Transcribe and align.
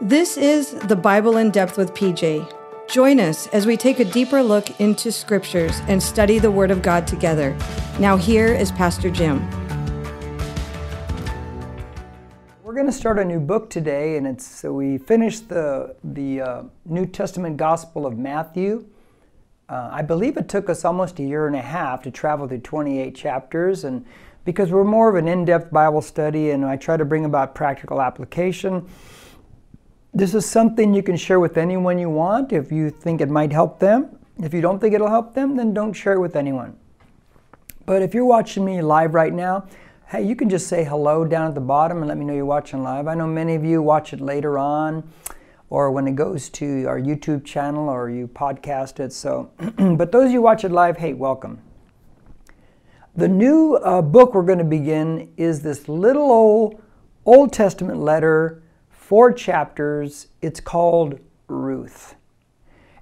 This 0.00 0.36
is 0.36 0.72
the 0.72 0.96
Bible 0.96 1.36
in 1.36 1.52
Depth 1.52 1.78
with 1.78 1.94
PJ. 1.94 2.52
Join 2.88 3.20
us 3.20 3.46
as 3.48 3.64
we 3.64 3.76
take 3.76 4.00
a 4.00 4.04
deeper 4.04 4.42
look 4.42 4.80
into 4.80 5.12
scriptures 5.12 5.80
and 5.86 6.02
study 6.02 6.40
the 6.40 6.50
Word 6.50 6.72
of 6.72 6.82
God 6.82 7.06
together. 7.06 7.56
Now, 8.00 8.16
here 8.16 8.48
is 8.48 8.72
Pastor 8.72 9.08
Jim. 9.08 9.48
We're 12.64 12.74
going 12.74 12.86
to 12.86 12.92
start 12.92 13.20
a 13.20 13.24
new 13.24 13.38
book 13.38 13.70
today, 13.70 14.16
and 14.16 14.26
it's 14.26 14.44
so 14.44 14.72
we 14.72 14.98
finished 14.98 15.48
the 15.48 15.94
the 16.02 16.40
uh, 16.40 16.62
New 16.84 17.06
Testament 17.06 17.56
Gospel 17.56 18.04
of 18.04 18.18
Matthew. 18.18 18.86
Uh, 19.68 19.90
I 19.92 20.02
believe 20.02 20.36
it 20.36 20.48
took 20.48 20.68
us 20.68 20.84
almost 20.84 21.20
a 21.20 21.22
year 21.22 21.46
and 21.46 21.54
a 21.54 21.62
half 21.62 22.02
to 22.02 22.10
travel 22.10 22.48
through 22.48 22.58
28 22.58 23.14
chapters, 23.14 23.84
and 23.84 24.04
because 24.44 24.72
we're 24.72 24.82
more 24.82 25.08
of 25.08 25.14
an 25.14 25.28
in-depth 25.28 25.70
Bible 25.70 26.02
study, 26.02 26.50
and 26.50 26.64
I 26.64 26.76
try 26.76 26.96
to 26.96 27.04
bring 27.04 27.24
about 27.24 27.54
practical 27.54 28.02
application. 28.02 28.88
This 30.16 30.32
is 30.32 30.46
something 30.46 30.94
you 30.94 31.02
can 31.02 31.16
share 31.16 31.40
with 31.40 31.58
anyone 31.58 31.98
you 31.98 32.08
want 32.08 32.52
if 32.52 32.70
you 32.70 32.88
think 32.88 33.20
it 33.20 33.28
might 33.28 33.50
help 33.50 33.80
them. 33.80 34.16
If 34.40 34.54
you 34.54 34.60
don't 34.60 34.78
think 34.78 34.94
it'll 34.94 35.08
help 35.08 35.34
them, 35.34 35.56
then 35.56 35.74
don't 35.74 35.92
share 35.92 36.12
it 36.12 36.20
with 36.20 36.36
anyone. 36.36 36.76
But 37.84 38.00
if 38.00 38.14
you're 38.14 38.24
watching 38.24 38.64
me 38.64 38.80
live 38.80 39.12
right 39.12 39.32
now, 39.32 39.66
hey, 40.06 40.22
you 40.22 40.36
can 40.36 40.48
just 40.48 40.68
say 40.68 40.84
hello 40.84 41.24
down 41.24 41.48
at 41.48 41.56
the 41.56 41.60
bottom 41.60 41.98
and 41.98 42.06
let 42.06 42.16
me 42.16 42.24
know 42.24 42.32
you're 42.32 42.44
watching 42.44 42.84
live. 42.84 43.08
I 43.08 43.16
know 43.16 43.26
many 43.26 43.56
of 43.56 43.64
you 43.64 43.82
watch 43.82 44.12
it 44.12 44.20
later 44.20 44.56
on 44.56 45.02
or 45.68 45.90
when 45.90 46.06
it 46.06 46.14
goes 46.14 46.48
to 46.50 46.84
our 46.84 47.00
YouTube 47.00 47.44
channel 47.44 47.88
or 47.88 48.08
you 48.08 48.28
podcast 48.28 49.00
it. 49.00 49.12
So, 49.12 49.50
but 49.96 50.12
those 50.12 50.26
of 50.26 50.30
you 50.30 50.42
watch 50.42 50.62
it 50.62 50.70
live, 50.70 50.96
hey, 50.96 51.14
welcome. 51.14 51.60
The 53.16 53.26
new 53.26 53.74
uh, 53.82 54.00
book 54.00 54.32
we're 54.32 54.42
going 54.42 54.58
to 54.58 54.64
begin 54.64 55.32
is 55.36 55.62
this 55.62 55.88
little 55.88 56.30
old 56.30 56.80
Old 57.26 57.52
Testament 57.52 57.98
letter 57.98 58.63
four 59.06 59.32
chapters. 59.32 60.28
It's 60.40 60.60
called 60.60 61.18
Ruth. 61.46 62.14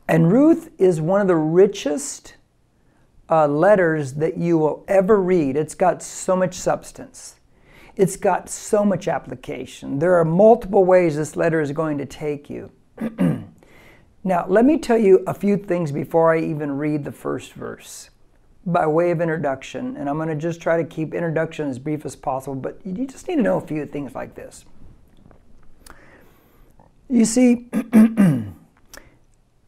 And 0.09 0.33
Ruth 0.33 0.71
is 0.79 1.01
one 1.01 1.21
of 1.21 1.29
the 1.29 1.37
richest 1.37 2.35
uh, 3.31 3.47
letters 3.47 4.15
that 4.15 4.37
you 4.37 4.59
will 4.59 4.85
ever 4.89 5.23
read. 5.23 5.57
It's 5.57 5.77
got 5.77 6.03
so 6.03 6.35
much 6.35 6.55
substance, 6.55 7.37
it's 7.97 8.17
got 8.17 8.49
so 8.49 8.85
much 8.85 9.07
application. 9.07 10.01
There 10.01 10.17
are 10.17 10.25
multiple 10.25 10.85
ways 10.85 11.17
this 11.17 11.37
letter 11.37 11.61
is 11.61 11.71
going 11.71 11.99
to 11.99 12.07
take 12.07 12.51
you. 12.51 12.73
now, 14.25 14.45
let 14.49 14.65
me 14.65 14.79
tell 14.79 14.99
you 14.99 15.23
a 15.27 15.35
few 15.35 15.57
things 15.57 15.93
before 15.93 16.35
I 16.35 16.41
even 16.41 16.73
read 16.73 17.05
the 17.05 17.13
first 17.13 17.53
verse 17.53 18.11
by 18.67 18.87
way 18.87 19.13
of 19.13 19.21
introduction. 19.21 19.97
And 19.97 20.09
I'm 20.09 20.17
going 20.17 20.29
to 20.29 20.35
just 20.35 20.61
try 20.61 20.77
to 20.83 20.85
keep 20.85 21.15
introduction 21.15 21.69
as 21.69 21.79
brief 21.79 22.05
as 22.05 22.17
possible, 22.17 22.57
but 22.57 22.81
you 22.85 23.07
just 23.07 23.29
need 23.29 23.37
to 23.37 23.43
know 23.43 23.59
a 23.59 23.67
few 23.67 23.87
things 23.87 24.15
like 24.15 24.35
this. 24.35 24.65
You 27.13 27.27
see, 27.27 27.69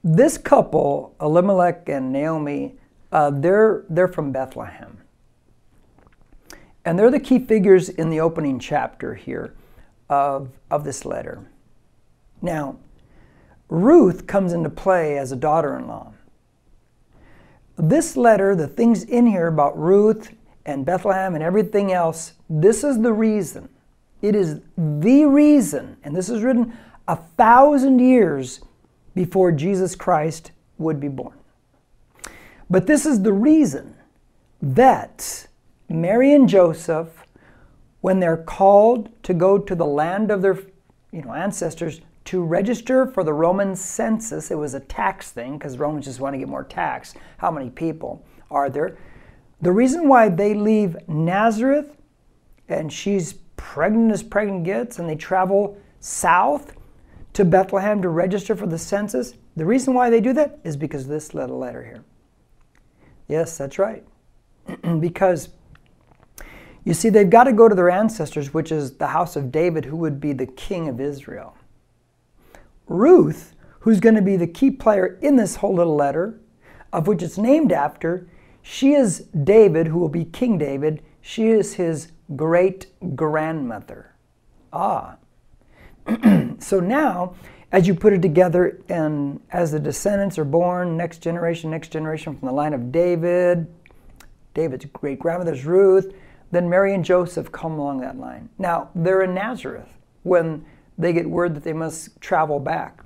this 0.02 0.38
couple, 0.38 1.14
Elimelech 1.20 1.90
and 1.90 2.10
Naomi, 2.10 2.76
uh, 3.12 3.32
they're, 3.34 3.84
they're 3.90 4.08
from 4.08 4.32
Bethlehem. 4.32 4.96
And 6.86 6.98
they're 6.98 7.10
the 7.10 7.20
key 7.20 7.38
figures 7.38 7.90
in 7.90 8.08
the 8.08 8.18
opening 8.18 8.58
chapter 8.58 9.14
here 9.14 9.52
of, 10.08 10.48
of 10.70 10.84
this 10.84 11.04
letter. 11.04 11.44
Now, 12.40 12.78
Ruth 13.68 14.26
comes 14.26 14.54
into 14.54 14.70
play 14.70 15.18
as 15.18 15.30
a 15.30 15.36
daughter 15.36 15.76
in 15.76 15.86
law. 15.86 16.14
This 17.76 18.16
letter, 18.16 18.56
the 18.56 18.68
things 18.68 19.04
in 19.04 19.26
here 19.26 19.48
about 19.48 19.78
Ruth 19.78 20.30
and 20.64 20.86
Bethlehem 20.86 21.34
and 21.34 21.44
everything 21.44 21.92
else, 21.92 22.32
this 22.48 22.82
is 22.84 23.02
the 23.02 23.12
reason. 23.12 23.68
It 24.22 24.34
is 24.34 24.62
the 24.78 25.26
reason, 25.26 25.98
and 26.02 26.16
this 26.16 26.30
is 26.30 26.42
written 26.42 26.74
a 27.06 27.16
thousand 27.16 27.98
years 27.98 28.60
before 29.14 29.52
Jesus 29.52 29.94
Christ 29.94 30.52
would 30.78 31.00
be 31.00 31.08
born. 31.08 31.38
But 32.68 32.86
this 32.86 33.06
is 33.06 33.22
the 33.22 33.32
reason 33.32 33.94
that 34.62 35.46
Mary 35.88 36.32
and 36.32 36.48
Joseph, 36.48 37.26
when 38.00 38.20
they're 38.20 38.36
called 38.36 39.10
to 39.24 39.34
go 39.34 39.58
to 39.58 39.74
the 39.74 39.86
land 39.86 40.30
of 40.30 40.42
their 40.42 40.58
you 41.12 41.22
know, 41.22 41.32
ancestors 41.32 42.00
to 42.24 42.42
register 42.42 43.06
for 43.06 43.22
the 43.22 43.32
Roman 43.32 43.76
census, 43.76 44.50
it 44.50 44.56
was 44.56 44.74
a 44.74 44.80
tax 44.80 45.30
thing 45.30 45.58
because 45.58 45.78
Romans 45.78 46.06
just 46.06 46.20
want 46.20 46.34
to 46.34 46.38
get 46.38 46.48
more 46.48 46.64
tax. 46.64 47.14
How 47.36 47.50
many 47.50 47.68
people 47.68 48.24
are 48.50 48.70
there? 48.70 48.96
The 49.60 49.72
reason 49.72 50.08
why 50.08 50.30
they 50.30 50.54
leave 50.54 50.96
Nazareth 51.06 51.96
and 52.68 52.92
she's 52.92 53.34
pregnant 53.56 54.12
as 54.12 54.22
pregnant 54.22 54.64
gets 54.64 54.98
and 54.98 55.08
they 55.08 55.14
travel 55.16 55.78
south 56.00 56.72
to 57.34 57.44
Bethlehem 57.44 58.00
to 58.02 58.08
register 58.08 58.56
for 58.56 58.66
the 58.66 58.78
census. 58.78 59.34
The 59.56 59.66
reason 59.66 59.94
why 59.94 60.10
they 60.10 60.20
do 60.20 60.32
that 60.32 60.58
is 60.64 60.76
because 60.76 61.06
this 61.06 61.34
little 61.34 61.58
letter 61.58 61.84
here. 61.84 62.04
Yes, 63.28 63.58
that's 63.58 63.78
right. 63.78 64.04
because 65.00 65.50
you 66.84 66.92
see, 66.92 67.08
they've 67.08 67.30
got 67.30 67.44
to 67.44 67.52
go 67.52 67.68
to 67.68 67.74
their 67.74 67.90
ancestors, 67.90 68.52
which 68.52 68.70
is 68.70 68.96
the 68.96 69.06
house 69.08 69.36
of 69.36 69.50
David, 69.50 69.86
who 69.86 69.96
would 69.96 70.20
be 70.20 70.32
the 70.32 70.46
king 70.46 70.88
of 70.88 71.00
Israel. 71.00 71.56
Ruth, 72.86 73.54
who's 73.80 74.00
going 74.00 74.16
to 74.16 74.22
be 74.22 74.36
the 74.36 74.46
key 74.46 74.70
player 74.70 75.18
in 75.22 75.36
this 75.36 75.56
whole 75.56 75.74
little 75.74 75.96
letter, 75.96 76.38
of 76.92 77.06
which 77.06 77.22
it's 77.22 77.38
named 77.38 77.72
after, 77.72 78.28
she 78.62 78.94
is 78.94 79.20
David, 79.44 79.88
who 79.88 79.98
will 79.98 80.08
be 80.08 80.24
King 80.24 80.56
David. 80.56 81.02
She 81.20 81.48
is 81.48 81.74
his 81.74 82.12
great 82.34 82.86
grandmother. 83.14 84.14
Ah, 84.72 85.16
so 86.58 86.80
now, 86.80 87.34
as 87.72 87.86
you 87.86 87.94
put 87.94 88.12
it 88.12 88.22
together, 88.22 88.80
and 88.88 89.40
as 89.50 89.72
the 89.72 89.80
descendants 89.80 90.38
are 90.38 90.44
born, 90.44 90.96
next 90.96 91.18
generation, 91.18 91.70
next 91.70 91.88
generation 91.88 92.36
from 92.36 92.46
the 92.46 92.54
line 92.54 92.72
of 92.72 92.92
David, 92.92 93.66
David's 94.54 94.84
great 94.86 95.18
grandmother's 95.18 95.64
Ruth, 95.64 96.14
then 96.52 96.68
Mary 96.68 96.94
and 96.94 97.04
Joseph 97.04 97.50
come 97.50 97.72
along 97.72 98.00
that 98.00 98.16
line. 98.16 98.48
Now, 98.58 98.90
they're 98.94 99.22
in 99.22 99.34
Nazareth 99.34 99.88
when 100.22 100.64
they 100.96 101.12
get 101.12 101.28
word 101.28 101.54
that 101.56 101.64
they 101.64 101.72
must 101.72 102.20
travel 102.20 102.60
back. 102.60 103.00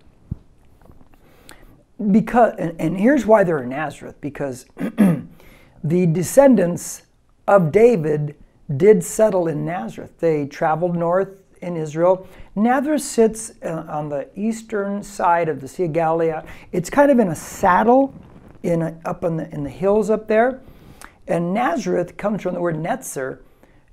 Because, 2.11 2.55
and, 2.59 2.79
and 2.79 2.99
here's 2.99 3.27
why 3.27 3.45
they're 3.45 3.63
in 3.63 3.71
Nazareth 3.71 4.21
because 4.21 4.67
the 4.77 6.07
descendants 6.07 7.03
of 7.47 7.73
David 7.73 8.37
did 8.77 9.03
settle 9.03 9.49
in 9.49 9.65
Nazareth. 9.65 10.21
They 10.21 10.47
traveled 10.47 10.95
north 10.95 11.43
in 11.63 11.77
Israel. 11.77 12.27
Nazareth 12.57 13.03
sits 13.03 13.53
uh, 13.63 13.85
on 13.89 14.09
the 14.09 14.29
eastern 14.35 15.03
side 15.03 15.49
of 15.49 15.61
the 15.61 15.69
Sea 15.69 15.85
of 15.85 15.93
Galilee. 15.93 16.33
It's 16.73 16.91
kind 16.91 17.11
of 17.11 17.19
in 17.19 17.29
a 17.29 17.35
saddle 17.35 18.15
in 18.63 18.83
a, 18.83 18.99
up 19.05 19.25
in 19.25 19.37
the, 19.37 19.49
in 19.53 19.65
the 19.65 19.71
hills 19.71 20.11
up 20.11 20.29
there. 20.29 20.61
And 21.27 21.53
Nazareth 21.53 22.17
comes 22.17 22.43
from 22.43 22.55
the 22.55 22.61
word 22.61 22.77
Netzer. 22.77 23.41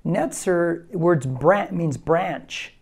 Netzer 0.04 0.90
words 0.92 1.26
branch, 1.26 1.72
means 1.72 1.96
branch. 1.96 2.74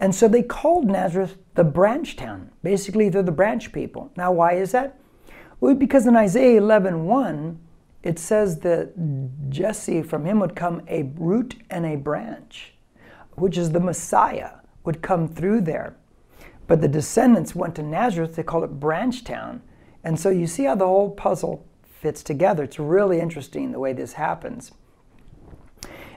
And 0.00 0.14
so 0.14 0.28
they 0.28 0.42
called 0.42 0.86
Nazareth 0.86 1.36
the 1.54 1.64
branch 1.64 2.16
town. 2.16 2.50
Basically, 2.62 3.08
they're 3.08 3.22
the 3.22 3.32
branch 3.32 3.72
people. 3.72 4.10
Now, 4.16 4.32
why 4.32 4.54
is 4.54 4.72
that? 4.72 4.98
Well, 5.60 5.74
because 5.74 6.06
in 6.06 6.16
Isaiah 6.16 6.58
11 6.58 7.04
1, 7.04 7.58
it 8.02 8.18
says 8.18 8.60
that 8.60 8.94
Jesse, 9.50 10.02
from 10.02 10.24
him 10.24 10.40
would 10.40 10.56
come 10.56 10.82
a 10.88 11.02
root 11.16 11.56
and 11.68 11.84
a 11.84 11.96
branch 11.96 12.72
which 13.40 13.58
is 13.58 13.72
the 13.72 13.80
Messiah, 13.80 14.52
would 14.84 15.02
come 15.02 15.28
through 15.28 15.62
there. 15.62 15.96
But 16.66 16.80
the 16.80 16.88
descendants 16.88 17.54
went 17.54 17.74
to 17.76 17.82
Nazareth, 17.82 18.36
they 18.36 18.42
call 18.42 18.64
it 18.64 18.78
Branchtown. 18.78 19.60
And 20.04 20.18
so 20.18 20.30
you 20.30 20.46
see 20.46 20.64
how 20.64 20.74
the 20.74 20.86
whole 20.86 21.10
puzzle 21.10 21.66
fits 22.00 22.22
together. 22.22 22.64
It's 22.64 22.78
really 22.78 23.20
interesting 23.20 23.72
the 23.72 23.80
way 23.80 23.92
this 23.92 24.14
happens. 24.14 24.72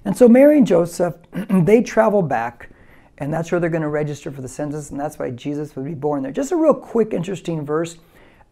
And 0.06 0.16
so 0.16 0.28
Mary 0.28 0.58
and 0.58 0.68
Joseph, 0.68 1.16
they 1.50 1.82
travel 1.82 2.22
back, 2.22 2.70
and 3.18 3.34
that's 3.34 3.52
where 3.52 3.60
they're 3.60 3.70
going 3.70 3.84
to 3.84 3.90
register 3.90 4.32
for 4.32 4.42
the 4.42 4.48
census, 4.48 4.92
and 4.92 5.00
that's 5.00 5.18
why 5.18 5.30
Jesus 5.32 5.76
would 5.76 5.86
be 5.86 5.94
born 5.94 6.24
there. 6.24 6.32
Just 6.32 6.52
a 6.52 6.56
real 6.56 6.74
quick, 6.74 7.14
interesting 7.14 7.66
verse. 7.66 7.98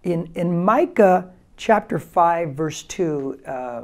In, 0.03 0.31
in 0.35 0.63
Micah 0.63 1.31
chapter 1.57 1.99
5, 1.99 2.53
verse 2.53 2.83
2, 2.83 3.41
uh, 3.45 3.81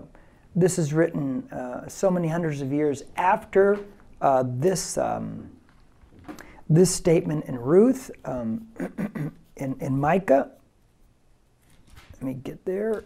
this 0.56 0.79
is 0.79 0.94
written 0.94 1.47
uh, 1.51 1.88
so 1.88 2.09
many 2.09 2.27
hundreds 2.27 2.62
of 2.62 2.73
years 2.73 3.03
after 3.15 3.79
uh, 4.21 4.43
this, 4.45 4.97
um, 4.97 5.49
this 6.69 6.93
statement 6.93 7.45
in 7.45 7.57
Ruth, 7.57 8.11
um, 8.25 8.67
in, 9.57 9.75
in 9.79 9.99
Micah. 9.99 10.51
Let 12.13 12.23
me 12.23 12.33
get 12.33 12.65
there. 12.65 13.05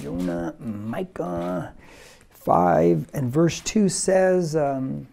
Jonah, 0.00 0.54
Micah 0.58 1.74
5, 2.30 3.10
and 3.14 3.32
verse 3.32 3.60
2 3.60 3.88
says, 3.88 4.56
um, 4.56 5.06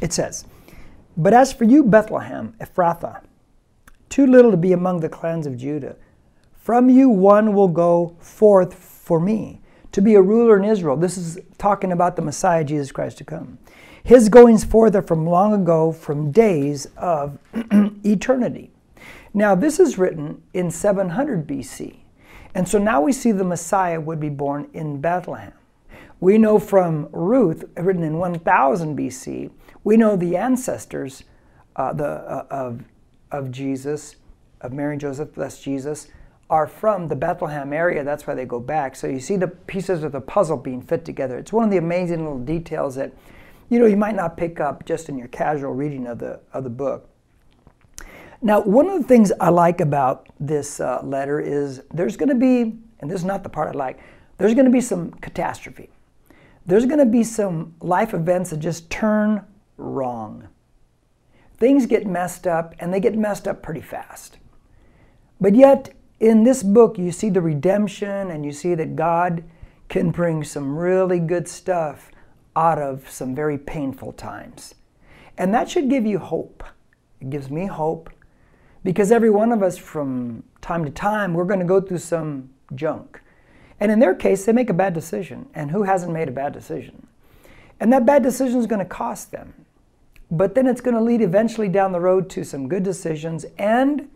it 0.00 0.12
says, 0.12 0.44
But 1.16 1.34
as 1.34 1.52
for 1.52 1.64
you, 1.64 1.82
Bethlehem, 1.84 2.54
Ephrathah, 2.60 3.22
too 4.08 4.26
little 4.26 4.50
to 4.50 4.56
be 4.56 4.72
among 4.72 5.00
the 5.00 5.08
clans 5.08 5.46
of 5.46 5.56
Judah, 5.56 5.96
from 6.64 6.88
you 6.88 7.10
one 7.10 7.52
will 7.52 7.68
go 7.68 8.16
forth 8.20 8.72
for 8.72 9.20
me 9.20 9.60
to 9.92 10.00
be 10.00 10.14
a 10.14 10.22
ruler 10.22 10.56
in 10.56 10.64
Israel. 10.64 10.96
This 10.96 11.18
is 11.18 11.38
talking 11.58 11.92
about 11.92 12.16
the 12.16 12.22
Messiah, 12.22 12.64
Jesus 12.64 12.90
Christ, 12.90 13.18
to 13.18 13.24
come. 13.24 13.58
His 14.02 14.30
goings 14.30 14.64
forth 14.64 14.96
are 14.96 15.02
from 15.02 15.26
long 15.26 15.52
ago, 15.52 15.92
from 15.92 16.32
days 16.32 16.86
of 16.96 17.38
eternity. 18.02 18.70
Now, 19.34 19.54
this 19.54 19.78
is 19.78 19.98
written 19.98 20.42
in 20.54 20.70
700 20.70 21.46
BC. 21.46 21.98
And 22.54 22.66
so 22.66 22.78
now 22.78 23.02
we 23.02 23.12
see 23.12 23.30
the 23.30 23.44
Messiah 23.44 24.00
would 24.00 24.18
be 24.18 24.30
born 24.30 24.70
in 24.72 25.02
Bethlehem. 25.02 25.52
We 26.18 26.38
know 26.38 26.58
from 26.58 27.10
Ruth, 27.12 27.66
written 27.76 28.02
in 28.02 28.16
1000 28.16 28.96
BC, 28.96 29.50
we 29.84 29.98
know 29.98 30.16
the 30.16 30.38
ancestors 30.38 31.24
uh, 31.76 31.92
the, 31.92 32.06
uh, 32.06 32.46
of, 32.48 32.84
of 33.30 33.50
Jesus, 33.50 34.16
of 34.62 34.72
Mary 34.72 34.94
and 34.94 35.00
Joseph, 35.02 35.34
that's 35.34 35.60
Jesus, 35.60 36.08
are 36.50 36.66
from 36.66 37.08
the 37.08 37.16
Bethlehem 37.16 37.72
area. 37.72 38.04
That's 38.04 38.26
why 38.26 38.34
they 38.34 38.44
go 38.44 38.60
back. 38.60 38.96
So 38.96 39.06
you 39.06 39.20
see 39.20 39.36
the 39.36 39.48
pieces 39.48 40.02
of 40.02 40.12
the 40.12 40.20
puzzle 40.20 40.56
being 40.56 40.82
fit 40.82 41.04
together. 41.04 41.38
It's 41.38 41.52
one 41.52 41.64
of 41.64 41.70
the 41.70 41.78
amazing 41.78 42.18
little 42.18 42.38
details 42.38 42.94
that 42.96 43.12
you 43.70 43.78
know 43.78 43.86
you 43.86 43.96
might 43.96 44.14
not 44.14 44.36
pick 44.36 44.60
up 44.60 44.84
just 44.84 45.08
in 45.08 45.16
your 45.16 45.28
casual 45.28 45.72
reading 45.72 46.06
of 46.06 46.18
the 46.18 46.40
of 46.52 46.64
the 46.64 46.70
book. 46.70 47.08
Now, 48.44 48.60
one 48.60 48.90
of 48.90 49.00
the 49.00 49.08
things 49.08 49.32
I 49.40 49.48
like 49.48 49.80
about 49.80 50.28
this 50.38 50.78
uh, 50.78 51.00
letter 51.02 51.40
is 51.40 51.82
there's 51.94 52.18
going 52.18 52.28
to 52.28 52.34
be, 52.34 52.78
and 53.00 53.10
this 53.10 53.20
is 53.20 53.24
not 53.24 53.42
the 53.42 53.48
part 53.48 53.74
I 53.74 53.78
like, 53.78 54.00
there's 54.36 54.52
going 54.52 54.66
to 54.66 54.70
be 54.70 54.82
some 54.82 55.12
catastrophe. 55.12 55.88
There's 56.66 56.84
going 56.84 56.98
to 56.98 57.06
be 57.06 57.24
some 57.24 57.74
life 57.80 58.12
events 58.12 58.50
that 58.50 58.58
just 58.58 58.90
turn 58.90 59.46
wrong. 59.78 60.48
Things 61.56 61.86
get 61.86 62.06
messed 62.06 62.46
up, 62.46 62.74
and 62.80 62.92
they 62.92 63.00
get 63.00 63.16
messed 63.16 63.48
up 63.48 63.62
pretty 63.62 63.80
fast. 63.80 64.36
But 65.40 65.54
yet, 65.54 65.94
in 66.20 66.44
this 66.44 66.62
book, 66.62 66.98
you 66.98 67.12
see 67.12 67.30
the 67.30 67.40
redemption 67.40 68.30
and 68.30 68.44
you 68.44 68.52
see 68.52 68.74
that 68.74 68.96
God 68.96 69.44
can 69.88 70.10
bring 70.10 70.44
some 70.44 70.76
really 70.76 71.18
good 71.18 71.48
stuff 71.48 72.10
out 72.56 72.78
of 72.78 73.08
some 73.10 73.34
very 73.34 73.58
painful 73.58 74.12
times. 74.12 74.74
And 75.36 75.52
that 75.52 75.68
should 75.68 75.90
give 75.90 76.06
you 76.06 76.18
hope. 76.18 76.62
It 77.20 77.30
gives 77.30 77.50
me 77.50 77.66
hope 77.66 78.10
because 78.84 79.10
every 79.10 79.30
one 79.30 79.50
of 79.50 79.62
us, 79.62 79.76
from 79.76 80.44
time 80.60 80.84
to 80.84 80.90
time, 80.90 81.34
we're 81.34 81.44
going 81.44 81.60
to 81.60 81.66
go 81.66 81.80
through 81.80 81.98
some 81.98 82.50
junk. 82.74 83.20
And 83.80 83.90
in 83.90 83.98
their 83.98 84.14
case, 84.14 84.44
they 84.44 84.52
make 84.52 84.70
a 84.70 84.74
bad 84.74 84.94
decision. 84.94 85.48
And 85.54 85.70
who 85.70 85.82
hasn't 85.82 86.12
made 86.12 86.28
a 86.28 86.32
bad 86.32 86.52
decision? 86.52 87.06
And 87.80 87.92
that 87.92 88.06
bad 88.06 88.22
decision 88.22 88.60
is 88.60 88.66
going 88.66 88.78
to 88.78 88.84
cost 88.84 89.32
them. 89.32 89.66
But 90.30 90.54
then 90.54 90.66
it's 90.66 90.80
going 90.80 90.94
to 90.94 91.02
lead 91.02 91.20
eventually 91.20 91.68
down 91.68 91.92
the 91.92 92.00
road 92.00 92.30
to 92.30 92.44
some 92.44 92.68
good 92.68 92.82
decisions 92.82 93.44
and 93.58 94.08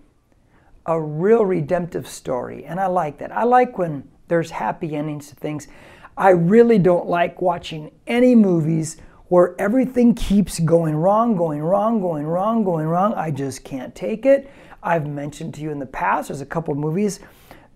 a 0.88 0.98
real 0.98 1.44
redemptive 1.44 2.08
story. 2.08 2.64
And 2.64 2.80
I 2.80 2.86
like 2.86 3.18
that. 3.18 3.30
I 3.30 3.44
like 3.44 3.76
when 3.76 4.08
there's 4.28 4.50
happy 4.50 4.96
endings 4.96 5.28
to 5.28 5.36
things. 5.36 5.68
I 6.16 6.30
really 6.30 6.78
don't 6.78 7.06
like 7.06 7.42
watching 7.42 7.92
any 8.06 8.34
movies 8.34 8.96
where 9.26 9.54
everything 9.60 10.14
keeps 10.14 10.58
going 10.58 10.96
wrong, 10.96 11.36
going 11.36 11.62
wrong, 11.62 12.00
going 12.00 12.26
wrong, 12.26 12.64
going 12.64 12.86
wrong. 12.86 13.12
I 13.14 13.30
just 13.30 13.64
can't 13.64 13.94
take 13.94 14.24
it. 14.24 14.50
I've 14.82 15.06
mentioned 15.06 15.52
to 15.54 15.60
you 15.60 15.70
in 15.70 15.78
the 15.78 15.86
past, 15.86 16.28
there's 16.28 16.40
a 16.40 16.46
couple 16.46 16.74
movies 16.74 17.20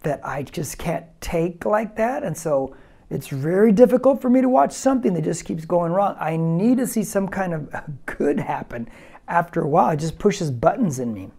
that 0.02 0.26
I 0.26 0.42
just 0.42 0.78
can't 0.78 1.04
take 1.20 1.66
like 1.66 1.94
that. 1.96 2.22
And 2.24 2.36
so 2.36 2.74
it's 3.10 3.28
very 3.28 3.72
difficult 3.72 4.22
for 4.22 4.30
me 4.30 4.40
to 4.40 4.48
watch 4.48 4.72
something 4.72 5.12
that 5.12 5.24
just 5.24 5.44
keeps 5.44 5.66
going 5.66 5.92
wrong. 5.92 6.16
I 6.18 6.38
need 6.38 6.78
to 6.78 6.86
see 6.86 7.04
some 7.04 7.28
kind 7.28 7.52
of 7.52 7.70
good 8.06 8.40
happen 8.40 8.88
after 9.28 9.60
a 9.60 9.68
while. 9.68 9.90
It 9.90 9.98
just 9.98 10.18
pushes 10.18 10.50
buttons 10.50 10.98
in 10.98 11.12
me. 11.12 11.30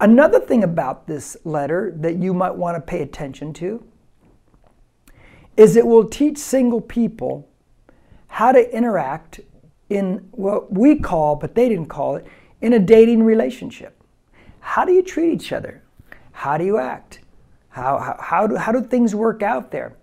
Another 0.00 0.40
thing 0.40 0.64
about 0.64 1.06
this 1.06 1.36
letter 1.44 1.92
that 1.96 2.16
you 2.16 2.32
might 2.32 2.54
want 2.54 2.76
to 2.76 2.80
pay 2.80 3.02
attention 3.02 3.52
to 3.54 3.84
is 5.58 5.76
it 5.76 5.86
will 5.86 6.08
teach 6.08 6.38
single 6.38 6.80
people 6.80 7.46
how 8.28 8.50
to 8.50 8.74
interact 8.74 9.40
in 9.90 10.26
what 10.30 10.72
we 10.72 10.98
call, 10.98 11.36
but 11.36 11.54
they 11.54 11.68
didn't 11.68 11.88
call 11.88 12.16
it, 12.16 12.26
in 12.62 12.72
a 12.72 12.78
dating 12.78 13.22
relationship. 13.22 14.02
How 14.60 14.86
do 14.86 14.92
you 14.92 15.02
treat 15.02 15.34
each 15.34 15.52
other? 15.52 15.82
How 16.32 16.56
do 16.56 16.64
you 16.64 16.78
act? 16.78 17.20
How, 17.68 17.98
how, 17.98 18.16
how, 18.20 18.46
do, 18.46 18.56
how 18.56 18.72
do 18.72 18.82
things 18.82 19.14
work 19.14 19.42
out 19.42 19.70
there? 19.70 19.96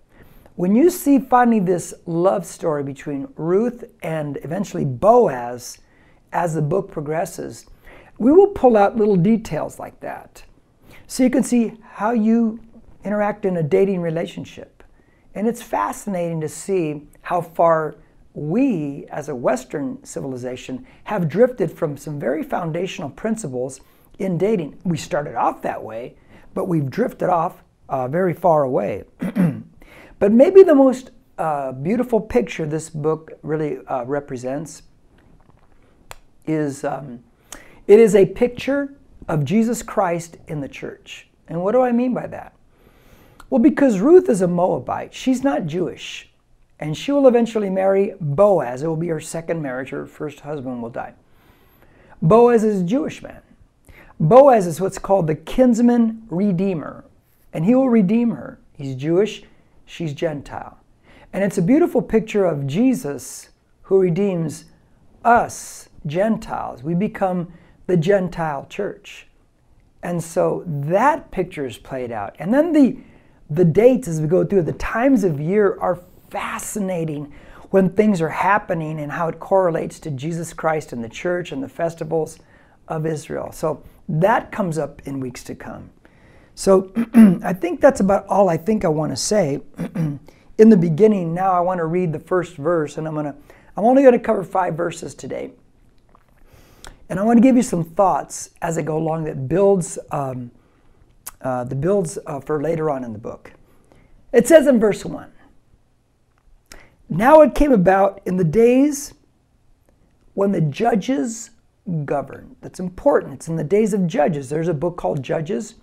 When 0.54 0.76
you 0.76 0.90
see 0.90 1.18
finally 1.18 1.60
this 1.60 1.94
love 2.06 2.46
story 2.46 2.84
between 2.84 3.28
Ruth 3.36 3.84
and 4.02 4.38
eventually 4.44 4.84
Boaz 4.84 5.78
as 6.32 6.54
the 6.54 6.62
book 6.62 6.90
progresses, 6.90 7.66
we 8.18 8.32
will 8.32 8.48
pull 8.48 8.76
out 8.76 8.96
little 8.96 9.16
details 9.16 9.78
like 9.78 10.00
that. 10.00 10.42
So 11.06 11.22
you 11.22 11.30
can 11.30 11.42
see 11.42 11.74
how 11.82 12.12
you 12.12 12.60
interact 13.04 13.44
in 13.44 13.56
a 13.56 13.62
dating 13.62 14.00
relationship. 14.00 14.82
And 15.34 15.46
it's 15.46 15.62
fascinating 15.62 16.40
to 16.40 16.48
see 16.48 17.06
how 17.22 17.40
far 17.40 17.94
we, 18.34 19.06
as 19.10 19.28
a 19.28 19.34
Western 19.34 20.04
civilization, 20.04 20.86
have 21.04 21.28
drifted 21.28 21.72
from 21.72 21.96
some 21.96 22.18
very 22.18 22.42
foundational 22.42 23.10
principles 23.10 23.80
in 24.18 24.36
dating. 24.36 24.78
We 24.84 24.96
started 24.96 25.34
off 25.34 25.62
that 25.62 25.82
way, 25.82 26.16
but 26.54 26.66
we've 26.66 26.90
drifted 26.90 27.30
off 27.30 27.62
uh, 27.88 28.08
very 28.08 28.34
far 28.34 28.64
away. 28.64 29.04
but 30.18 30.32
maybe 30.32 30.62
the 30.62 30.74
most 30.74 31.10
uh, 31.38 31.72
beautiful 31.72 32.20
picture 32.20 32.66
this 32.66 32.90
book 32.90 33.32
really 33.42 33.78
uh, 33.86 34.04
represents 34.04 34.82
is 36.46 36.82
um, 36.84 37.22
it 37.88 37.98
is 37.98 38.14
a 38.14 38.26
picture 38.26 38.94
of 39.26 39.44
Jesus 39.44 39.82
Christ 39.82 40.36
in 40.46 40.60
the 40.60 40.68
church. 40.68 41.26
And 41.48 41.62
what 41.62 41.72
do 41.72 41.80
I 41.80 41.90
mean 41.90 42.14
by 42.14 42.28
that? 42.28 42.54
Well, 43.50 43.60
because 43.60 43.98
Ruth 43.98 44.28
is 44.28 44.42
a 44.42 44.46
Moabite, 44.46 45.12
she's 45.12 45.42
not 45.42 45.66
Jewish. 45.66 46.30
And 46.78 46.96
she 46.96 47.10
will 47.10 47.26
eventually 47.26 47.70
marry 47.70 48.14
Boaz. 48.20 48.82
It 48.82 48.86
will 48.86 48.94
be 48.94 49.08
her 49.08 49.18
second 49.18 49.60
marriage. 49.60 49.88
Her 49.90 50.06
first 50.06 50.40
husband 50.40 50.80
will 50.80 50.90
die. 50.90 51.14
Boaz 52.22 52.62
is 52.62 52.82
a 52.82 52.84
Jewish 52.84 53.20
man. 53.20 53.40
Boaz 54.20 54.66
is 54.66 54.80
what's 54.80 54.98
called 54.98 55.26
the 55.26 55.34
kinsman 55.34 56.22
redeemer, 56.28 57.04
and 57.52 57.64
he 57.64 57.74
will 57.74 57.88
redeem 57.88 58.30
her. 58.30 58.58
He's 58.72 58.96
Jewish, 58.96 59.44
she's 59.86 60.12
Gentile. 60.12 60.78
And 61.32 61.44
it's 61.44 61.58
a 61.58 61.62
beautiful 61.62 62.02
picture 62.02 62.44
of 62.44 62.66
Jesus 62.66 63.50
who 63.82 63.98
redeems 64.00 64.64
us, 65.24 65.88
Gentiles. 66.06 66.82
We 66.82 66.94
become 66.94 67.52
the 67.88 67.96
Gentile 67.96 68.66
church. 68.68 69.26
And 70.02 70.22
so 70.22 70.62
that 70.66 71.32
picture 71.32 71.66
is 71.66 71.76
played 71.76 72.12
out. 72.12 72.36
And 72.38 72.54
then 72.54 72.72
the, 72.72 72.98
the 73.50 73.64
dates 73.64 74.06
as 74.06 74.20
we 74.20 74.28
go 74.28 74.44
through, 74.44 74.62
the 74.62 74.74
times 74.74 75.24
of 75.24 75.40
year 75.40 75.76
are 75.80 75.98
fascinating 76.30 77.32
when 77.70 77.90
things 77.90 78.20
are 78.20 78.28
happening 78.28 79.00
and 79.00 79.10
how 79.10 79.28
it 79.28 79.40
correlates 79.40 79.98
to 80.00 80.10
Jesus 80.10 80.52
Christ 80.52 80.92
and 80.92 81.02
the 81.02 81.08
church 81.08 81.50
and 81.50 81.62
the 81.62 81.68
festivals 81.68 82.38
of 82.86 83.06
Israel. 83.06 83.50
So 83.52 83.82
that 84.08 84.52
comes 84.52 84.78
up 84.78 85.02
in 85.06 85.18
weeks 85.18 85.42
to 85.44 85.54
come. 85.54 85.90
So 86.54 86.92
I 87.42 87.52
think 87.54 87.80
that's 87.80 88.00
about 88.00 88.26
all 88.26 88.48
I 88.48 88.58
think 88.58 88.84
I 88.84 88.88
want 88.88 89.12
to 89.12 89.16
say. 89.16 89.60
in 90.58 90.68
the 90.68 90.76
beginning, 90.76 91.32
now 91.32 91.52
I 91.52 91.60
want 91.60 91.78
to 91.78 91.86
read 91.86 92.12
the 92.12 92.18
first 92.18 92.56
verse, 92.56 92.98
and 92.98 93.06
I'm 93.06 93.14
to 93.14 93.34
I'm 93.76 93.84
only 93.84 94.02
going 94.02 94.14
to 94.14 94.18
cover 94.18 94.42
five 94.42 94.74
verses 94.74 95.14
today. 95.14 95.52
And 97.08 97.18
I 97.18 97.22
want 97.22 97.38
to 97.38 97.42
give 97.42 97.56
you 97.56 97.62
some 97.62 97.84
thoughts 97.84 98.50
as 98.60 98.76
I 98.76 98.82
go 98.82 98.98
along 98.98 99.24
that 99.24 99.48
builds 99.48 99.98
um, 100.10 100.50
uh, 101.40 101.64
the 101.64 101.74
builds 101.74 102.18
uh, 102.26 102.40
for 102.40 102.62
later 102.62 102.90
on 102.90 103.04
in 103.04 103.12
the 103.12 103.18
book. 103.18 103.52
It 104.32 104.46
says 104.46 104.66
in 104.66 104.78
verse 104.78 105.04
1 105.04 105.30
Now 107.08 107.40
it 107.40 107.54
came 107.54 107.72
about 107.72 108.20
in 108.26 108.36
the 108.36 108.44
days 108.44 109.14
when 110.34 110.52
the 110.52 110.60
judges 110.60 111.50
governed. 112.04 112.56
That's 112.60 112.80
important. 112.80 113.34
It's 113.34 113.48
in 113.48 113.56
the 113.56 113.64
days 113.64 113.94
of 113.94 114.06
Judges. 114.06 114.48
There's 114.48 114.68
a 114.68 114.74
book 114.74 114.96
called 114.96 115.22
Judges 115.22 115.76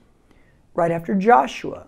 right 0.73 0.91
after 0.91 1.15
Joshua. 1.15 1.87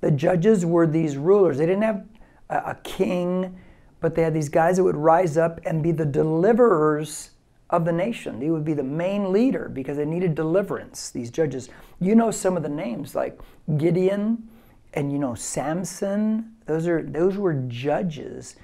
The 0.00 0.10
judges 0.10 0.66
were 0.66 0.86
these 0.86 1.16
rulers. 1.16 1.58
They 1.58 1.66
didn't 1.66 1.82
have 1.82 2.04
a, 2.50 2.56
a 2.56 2.78
king, 2.82 3.58
but 4.00 4.14
they 4.14 4.22
had 4.22 4.34
these 4.34 4.48
guys 4.48 4.76
that 4.76 4.84
would 4.84 4.96
rise 4.96 5.36
up 5.36 5.60
and 5.64 5.82
be 5.82 5.92
the 5.92 6.04
deliverers 6.04 7.30
of 7.70 7.84
the 7.84 7.92
nation. 7.92 8.40
He 8.40 8.50
would 8.50 8.64
be 8.64 8.74
the 8.74 8.82
main 8.82 9.32
leader 9.32 9.68
because 9.68 9.96
they 9.96 10.04
needed 10.04 10.34
deliverance, 10.34 11.10
these 11.10 11.30
judges. 11.30 11.68
You 12.00 12.14
know 12.14 12.30
some 12.30 12.56
of 12.56 12.62
the 12.62 12.68
names 12.68 13.14
like 13.14 13.40
Gideon 13.76 14.48
and 14.92 15.12
you 15.12 15.18
know 15.18 15.34
Samson. 15.34 16.54
Those 16.66 16.86
are 16.86 17.02
those 17.02 17.36
were 17.36 17.54
judges 17.68 18.56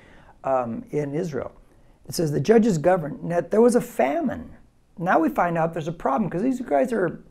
um, 0.44 0.84
in 0.90 1.14
Israel. 1.14 1.52
It 2.08 2.14
says 2.14 2.32
the 2.32 2.40
judges 2.40 2.78
governed. 2.78 3.22
Now, 3.22 3.40
there 3.40 3.60
was 3.60 3.74
a 3.74 3.80
famine. 3.80 4.50
Now 4.98 5.18
we 5.18 5.28
find 5.28 5.56
out 5.56 5.72
there's 5.72 5.88
a 5.88 5.92
problem 5.92 6.28
because 6.28 6.42
these 6.42 6.60
guys 6.60 6.92
are 6.92 7.22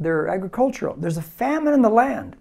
they're 0.00 0.28
agricultural. 0.28 0.96
There's 0.96 1.16
a 1.16 1.22
famine 1.22 1.74
in 1.74 1.82
the 1.82 1.90
land. 1.90 2.36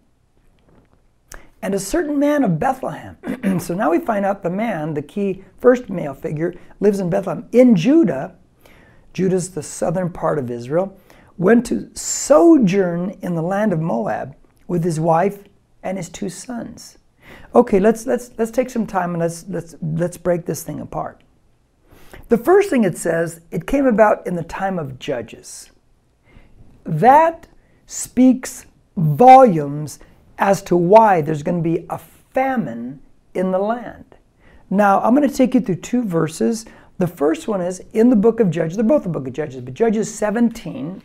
And 1.62 1.74
a 1.74 1.79
certain 1.79 2.19
man 2.19 2.43
of 2.43 2.59
Bethlehem. 2.59 3.17
so 3.59 3.74
now 3.74 3.89
we 3.89 4.00
find 4.00 4.25
out 4.25 4.43
the 4.43 4.50
man, 4.50 4.93
the 4.93 5.01
key 5.01 5.43
first 5.57 5.89
male 5.89 6.13
figure, 6.13 6.53
lives 6.79 7.00
in 7.00 7.09
Bethlehem. 7.09 7.47
In 7.51 7.75
Judah, 7.75 8.36
Judah's 9.17 9.50
the 9.50 9.63
southern 9.63 10.12
part 10.12 10.38
of 10.38 10.51
Israel, 10.51 10.95
went 11.39 11.65
to 11.65 11.89
sojourn 11.95 13.17
in 13.24 13.33
the 13.33 13.41
land 13.41 13.74
of 13.74 13.79
Moab 13.79 14.36
with 14.67 14.83
his 14.83 15.00
wife 15.00 15.43
and 15.81 15.97
his 15.97 16.07
two 16.07 16.29
sons. 16.29 17.00
Okay, 17.55 17.79
let's 17.79 18.05
let's 18.05 18.29
let's 18.38 18.51
take 18.51 18.69
some 18.69 18.86
time 18.86 19.15
and 19.15 19.19
let's 19.19 19.43
let's 19.50 19.75
let's 19.81 20.17
break 20.17 20.45
this 20.45 20.62
thing 20.62 20.79
apart. 20.79 21.24
The 22.29 22.38
first 22.38 22.69
thing 22.69 22.83
it 22.83 22.95
says, 22.95 23.41
it 23.50 23.65
came 23.65 23.88
about 23.88 24.27
in 24.27 24.36
the 24.36 24.43
time 24.43 24.77
of 24.77 25.00
judges. 25.00 25.71
That 26.83 27.47
speaks 27.88 28.67
volumes 28.95 29.97
as 30.38 30.62
to 30.62 30.77
why 30.77 31.21
there's 31.21 31.41
going 31.41 31.63
to 31.63 31.67
be 31.67 31.88
a 31.89 31.97
famine 31.97 33.01
in 33.33 33.50
the 33.50 33.57
land. 33.57 34.05
Now, 34.69 35.00
I'm 35.01 35.15
going 35.15 35.27
to 35.27 35.36
take 35.36 35.55
you 35.55 35.62
through 35.62 35.77
two 35.77 36.03
verses. 36.03 36.67
The 36.98 37.08
first 37.08 37.48
one 37.48 37.62
is 37.62 37.82
in 37.94 38.10
the 38.10 38.16
book 38.16 38.39
of 38.39 38.50
Judges. 38.50 38.75
They're 38.75 38.84
both 38.86 39.04
the 39.04 39.10
book 39.10 39.27
of 39.27 39.34
Judges, 39.34 39.62
but 39.62 39.74
Judges 39.74 40.13
17, 40.13 41.01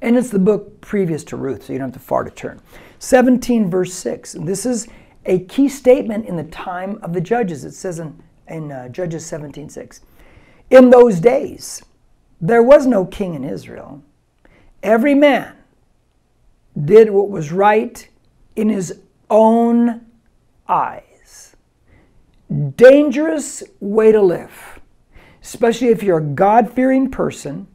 and 0.00 0.16
it's 0.16 0.30
the 0.30 0.38
book 0.38 0.80
previous 0.80 1.24
to 1.24 1.36
Ruth, 1.36 1.64
so 1.64 1.72
you 1.72 1.78
don't 1.78 1.88
have 1.88 1.94
to 1.94 2.06
far 2.06 2.24
to 2.24 2.30
turn. 2.30 2.60
17, 2.98 3.70
verse 3.70 3.92
6. 3.94 4.34
And 4.34 4.46
this 4.46 4.66
is 4.66 4.86
a 5.24 5.40
key 5.40 5.68
statement 5.68 6.26
in 6.26 6.36
the 6.36 6.44
time 6.44 6.98
of 7.02 7.12
the 7.12 7.20
judges. 7.20 7.64
It 7.64 7.72
says 7.72 7.98
in, 7.98 8.22
in 8.46 8.70
uh, 8.70 8.88
Judges 8.90 9.24
17, 9.24 9.70
6. 9.70 10.00
In 10.70 10.90
those 10.90 11.20
days, 11.20 11.82
there 12.40 12.62
was 12.62 12.86
no 12.86 13.06
king 13.06 13.34
in 13.34 13.44
Israel. 13.44 14.02
Every 14.82 15.14
man 15.14 15.56
did 16.84 17.10
what 17.10 17.30
was 17.30 17.50
right 17.50 18.06
in 18.56 18.68
his 18.68 19.00
own 19.30 20.04
eyes. 20.68 21.13
Dangerous 22.76 23.62
way 23.80 24.12
to 24.12 24.20
live, 24.20 24.80
especially 25.42 25.88
if 25.88 26.02
you're 26.02 26.18
a 26.18 26.22
God 26.22 26.70
fearing 26.70 27.10
person. 27.10 27.66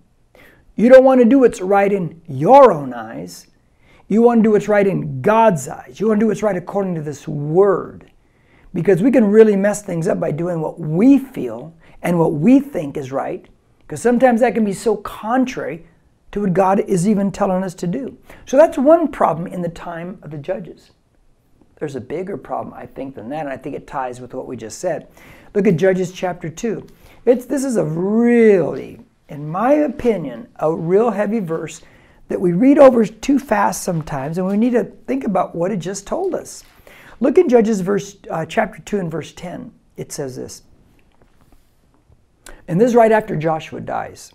You 0.75 0.89
don't 0.89 1.03
want 1.03 1.19
to 1.21 1.25
do 1.25 1.39
what's 1.39 1.59
right 1.59 1.91
in 1.91 2.21
your 2.27 2.71
own 2.71 2.93
eyes. 2.93 3.47
You 4.07 4.21
want 4.21 4.39
to 4.39 4.43
do 4.43 4.51
what's 4.51 4.67
right 4.67 4.87
in 4.87 5.21
God's 5.21 5.67
eyes. 5.67 5.99
You 5.99 6.07
want 6.07 6.19
to 6.19 6.23
do 6.23 6.27
what's 6.27 6.43
right 6.43 6.55
according 6.55 6.95
to 6.95 7.01
this 7.01 7.27
word. 7.27 8.11
Because 8.73 9.01
we 9.01 9.11
can 9.11 9.25
really 9.25 9.55
mess 9.55 9.81
things 9.81 10.07
up 10.07 10.19
by 10.19 10.31
doing 10.31 10.61
what 10.61 10.79
we 10.79 11.17
feel 11.17 11.75
and 12.01 12.17
what 12.17 12.33
we 12.33 12.59
think 12.59 12.95
is 12.95 13.11
right. 13.11 13.47
Because 13.79 14.01
sometimes 14.01 14.41
that 14.41 14.53
can 14.53 14.63
be 14.63 14.73
so 14.73 14.95
contrary 14.97 15.85
to 16.31 16.41
what 16.41 16.53
God 16.53 16.79
is 16.81 17.07
even 17.07 17.31
telling 17.31 17.63
us 17.63 17.73
to 17.75 17.87
do. 17.87 18.17
So 18.45 18.55
that's 18.55 18.77
one 18.77 19.07
problem 19.09 19.47
in 19.47 19.61
the 19.61 19.69
time 19.69 20.19
of 20.21 20.31
the 20.31 20.37
judges. 20.37 20.91
There's 21.79 21.95
a 21.95 22.01
bigger 22.01 22.37
problem, 22.37 22.73
I 22.73 22.85
think, 22.85 23.15
than 23.15 23.29
that, 23.29 23.45
and 23.45 23.49
I 23.49 23.57
think 23.57 23.75
it 23.75 23.87
ties 23.87 24.19
with 24.19 24.33
what 24.33 24.47
we 24.47 24.57
just 24.57 24.79
said. 24.79 25.07
Look 25.55 25.65
at 25.65 25.77
Judges 25.77 26.11
chapter 26.11 26.49
2. 26.49 26.85
It's, 27.25 27.45
this 27.45 27.63
is 27.63 27.77
a 27.77 27.85
really, 27.85 28.99
in 29.29 29.47
my 29.47 29.73
opinion, 29.73 30.49
a 30.57 30.73
real 30.73 31.11
heavy 31.11 31.39
verse 31.39 31.81
that 32.27 32.39
we 32.39 32.51
read 32.51 32.77
over 32.77 33.05
too 33.05 33.39
fast 33.39 33.83
sometimes, 33.83 34.37
and 34.37 34.45
we 34.45 34.57
need 34.57 34.73
to 34.73 34.83
think 34.83 35.23
about 35.23 35.55
what 35.55 35.71
it 35.71 35.77
just 35.77 36.05
told 36.05 36.35
us. 36.35 36.63
Look 37.21 37.37
in 37.37 37.49
Judges 37.49 37.81
verse, 37.81 38.17
uh, 38.29 38.45
chapter 38.45 38.81
2 38.81 38.99
and 38.99 39.11
verse 39.11 39.31
10. 39.31 39.71
It 39.97 40.11
says 40.11 40.35
this. 40.35 40.63
And 42.67 42.79
this 42.79 42.89
is 42.89 42.95
right 42.95 43.11
after 43.11 43.35
Joshua 43.35 43.81
dies. 43.81 44.33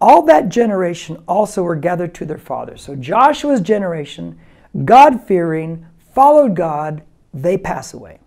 All 0.00 0.22
that 0.22 0.48
generation 0.48 1.22
also 1.28 1.62
were 1.62 1.76
gathered 1.76 2.14
to 2.14 2.24
their 2.24 2.38
fathers. 2.38 2.82
So 2.82 2.96
Joshua's 2.96 3.60
generation, 3.60 4.38
God 4.84 5.22
fearing, 5.22 5.86
followed 6.14 6.54
God, 6.54 7.02
they 7.32 7.58
pass 7.58 7.92
away. 7.92 8.20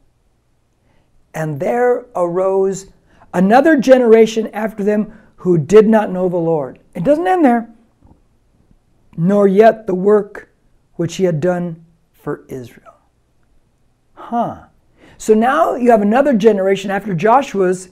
And 1.33 1.59
there 1.59 2.05
arose 2.15 2.87
another 3.33 3.77
generation 3.77 4.49
after 4.53 4.83
them 4.83 5.17
who 5.37 5.57
did 5.57 5.87
not 5.87 6.11
know 6.11 6.27
the 6.29 6.37
Lord. 6.37 6.79
It 6.93 7.03
doesn't 7.03 7.27
end 7.27 7.45
there. 7.45 7.69
Nor 9.15 9.47
yet 9.47 9.87
the 9.87 9.95
work 9.95 10.49
which 10.95 11.15
he 11.15 11.23
had 11.23 11.39
done 11.39 11.85
for 12.11 12.43
Israel. 12.47 12.95
Huh. 14.15 14.63
So 15.17 15.33
now 15.33 15.75
you 15.75 15.91
have 15.91 16.01
another 16.01 16.33
generation 16.33 16.91
after 16.91 17.13
Joshua's 17.13 17.89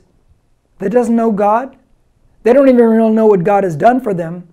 that 0.79 0.91
doesn't 0.91 1.15
know 1.15 1.31
God. 1.31 1.77
They 2.43 2.53
don't 2.53 2.67
even 2.67 2.83
really 2.83 3.11
know 3.11 3.27
what 3.27 3.43
God 3.43 3.63
has 3.63 3.75
done 3.75 4.01
for 4.01 4.13
them. 4.13 4.47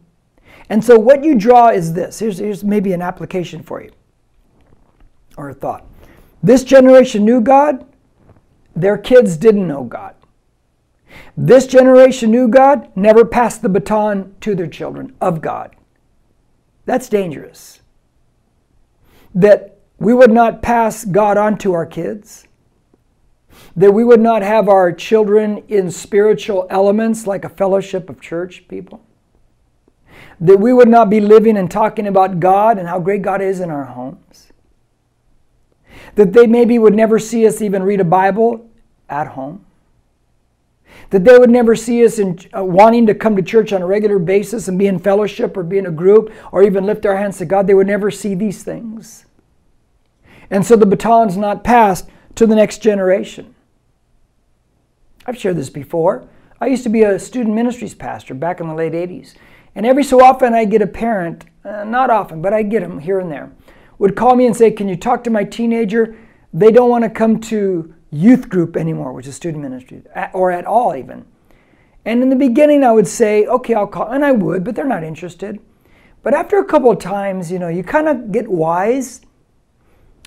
And 0.68 0.82
so 0.82 0.98
what 0.98 1.24
you 1.24 1.34
draw 1.34 1.68
is 1.68 1.92
this. 1.92 2.18
Here's, 2.18 2.38
here's 2.38 2.64
maybe 2.64 2.92
an 2.92 3.02
application 3.02 3.62
for 3.62 3.82
you 3.82 3.90
or 5.36 5.50
a 5.50 5.54
thought. 5.54 5.86
This 6.42 6.64
generation 6.64 7.24
knew 7.24 7.40
God, 7.40 7.86
their 8.74 8.98
kids 8.98 9.36
didn't 9.36 9.68
know 9.68 9.84
God. 9.84 10.14
This 11.36 11.66
generation 11.66 12.30
knew 12.30 12.48
God, 12.48 12.90
never 12.96 13.24
passed 13.24 13.62
the 13.62 13.68
baton 13.68 14.34
to 14.40 14.54
their 14.54 14.66
children 14.66 15.14
of 15.20 15.40
God. 15.40 15.76
That's 16.84 17.08
dangerous. 17.08 17.80
That 19.34 19.78
we 19.98 20.14
would 20.14 20.32
not 20.32 20.62
pass 20.62 21.04
God 21.04 21.36
on 21.36 21.58
to 21.58 21.74
our 21.74 21.86
kids. 21.86 22.46
That 23.76 23.92
we 23.92 24.04
would 24.04 24.20
not 24.20 24.42
have 24.42 24.68
our 24.68 24.90
children 24.92 25.58
in 25.68 25.90
spiritual 25.90 26.66
elements 26.70 27.26
like 27.26 27.44
a 27.44 27.50
fellowship 27.50 28.10
of 28.10 28.20
church 28.20 28.66
people. 28.68 29.02
That 30.40 30.58
we 30.58 30.72
would 30.72 30.88
not 30.88 31.08
be 31.08 31.20
living 31.20 31.56
and 31.56 31.70
talking 31.70 32.06
about 32.06 32.40
God 32.40 32.78
and 32.78 32.88
how 32.88 32.98
great 32.98 33.22
God 33.22 33.40
is 33.40 33.60
in 33.60 33.70
our 33.70 33.84
homes 33.84 34.51
that 36.14 36.32
they 36.32 36.46
maybe 36.46 36.78
would 36.78 36.94
never 36.94 37.18
see 37.18 37.46
us 37.46 37.62
even 37.62 37.82
read 37.82 38.00
a 38.00 38.04
Bible 38.04 38.68
at 39.08 39.28
home, 39.28 39.64
that 41.10 41.24
they 41.24 41.38
would 41.38 41.50
never 41.50 41.74
see 41.74 42.04
us 42.04 42.18
in, 42.18 42.38
uh, 42.56 42.64
wanting 42.64 43.06
to 43.06 43.14
come 43.14 43.36
to 43.36 43.42
church 43.42 43.72
on 43.72 43.82
a 43.82 43.86
regular 43.86 44.18
basis 44.18 44.68
and 44.68 44.78
be 44.78 44.86
in 44.86 44.98
fellowship 44.98 45.56
or 45.56 45.62
be 45.62 45.78
in 45.78 45.86
a 45.86 45.90
group 45.90 46.32
or 46.52 46.62
even 46.62 46.84
lift 46.84 47.06
our 47.06 47.16
hands 47.16 47.38
to 47.38 47.44
God. 47.44 47.66
They 47.66 47.74
would 47.74 47.86
never 47.86 48.10
see 48.10 48.34
these 48.34 48.62
things. 48.62 49.26
And 50.50 50.66
so 50.66 50.76
the 50.76 50.86
baton's 50.86 51.36
not 51.36 51.64
passed 51.64 52.08
to 52.34 52.46
the 52.46 52.54
next 52.54 52.78
generation. 52.78 53.54
I've 55.26 55.38
shared 55.38 55.56
this 55.56 55.70
before. 55.70 56.28
I 56.60 56.66
used 56.66 56.82
to 56.84 56.88
be 56.88 57.02
a 57.02 57.18
student 57.18 57.54
ministries 57.54 57.94
pastor 57.94 58.34
back 58.34 58.60
in 58.60 58.68
the 58.68 58.74
late 58.74 58.92
80s. 58.92 59.34
And 59.74 59.86
every 59.86 60.04
so 60.04 60.22
often 60.22 60.54
I 60.54 60.64
get 60.64 60.82
a 60.82 60.86
parent, 60.86 61.46
uh, 61.64 61.84
not 61.84 62.10
often, 62.10 62.42
but 62.42 62.52
I 62.52 62.62
get 62.62 62.80
them 62.80 62.98
here 62.98 63.18
and 63.18 63.30
there, 63.30 63.50
would 64.02 64.16
call 64.16 64.34
me 64.34 64.46
and 64.46 64.56
say, 64.56 64.72
Can 64.72 64.88
you 64.88 64.96
talk 64.96 65.22
to 65.24 65.30
my 65.30 65.44
teenager? 65.44 66.16
They 66.52 66.72
don't 66.72 66.90
want 66.90 67.04
to 67.04 67.10
come 67.10 67.38
to 67.42 67.94
youth 68.10 68.48
group 68.48 68.76
anymore, 68.76 69.12
which 69.12 69.28
is 69.28 69.36
student 69.36 69.62
ministry, 69.62 70.02
or 70.34 70.50
at 70.50 70.66
all 70.66 70.96
even. 70.96 71.24
And 72.04 72.20
in 72.20 72.28
the 72.28 72.36
beginning, 72.36 72.82
I 72.82 72.90
would 72.90 73.06
say, 73.06 73.46
Okay, 73.46 73.74
I'll 73.74 73.86
call, 73.86 74.08
and 74.08 74.24
I 74.24 74.32
would, 74.32 74.64
but 74.64 74.74
they're 74.74 74.84
not 74.84 75.04
interested. 75.04 75.60
But 76.24 76.34
after 76.34 76.58
a 76.58 76.64
couple 76.64 76.90
of 76.90 76.98
times, 76.98 77.52
you 77.52 77.60
know, 77.60 77.68
you 77.68 77.84
kind 77.84 78.08
of 78.08 78.32
get 78.32 78.48
wise. 78.48 79.20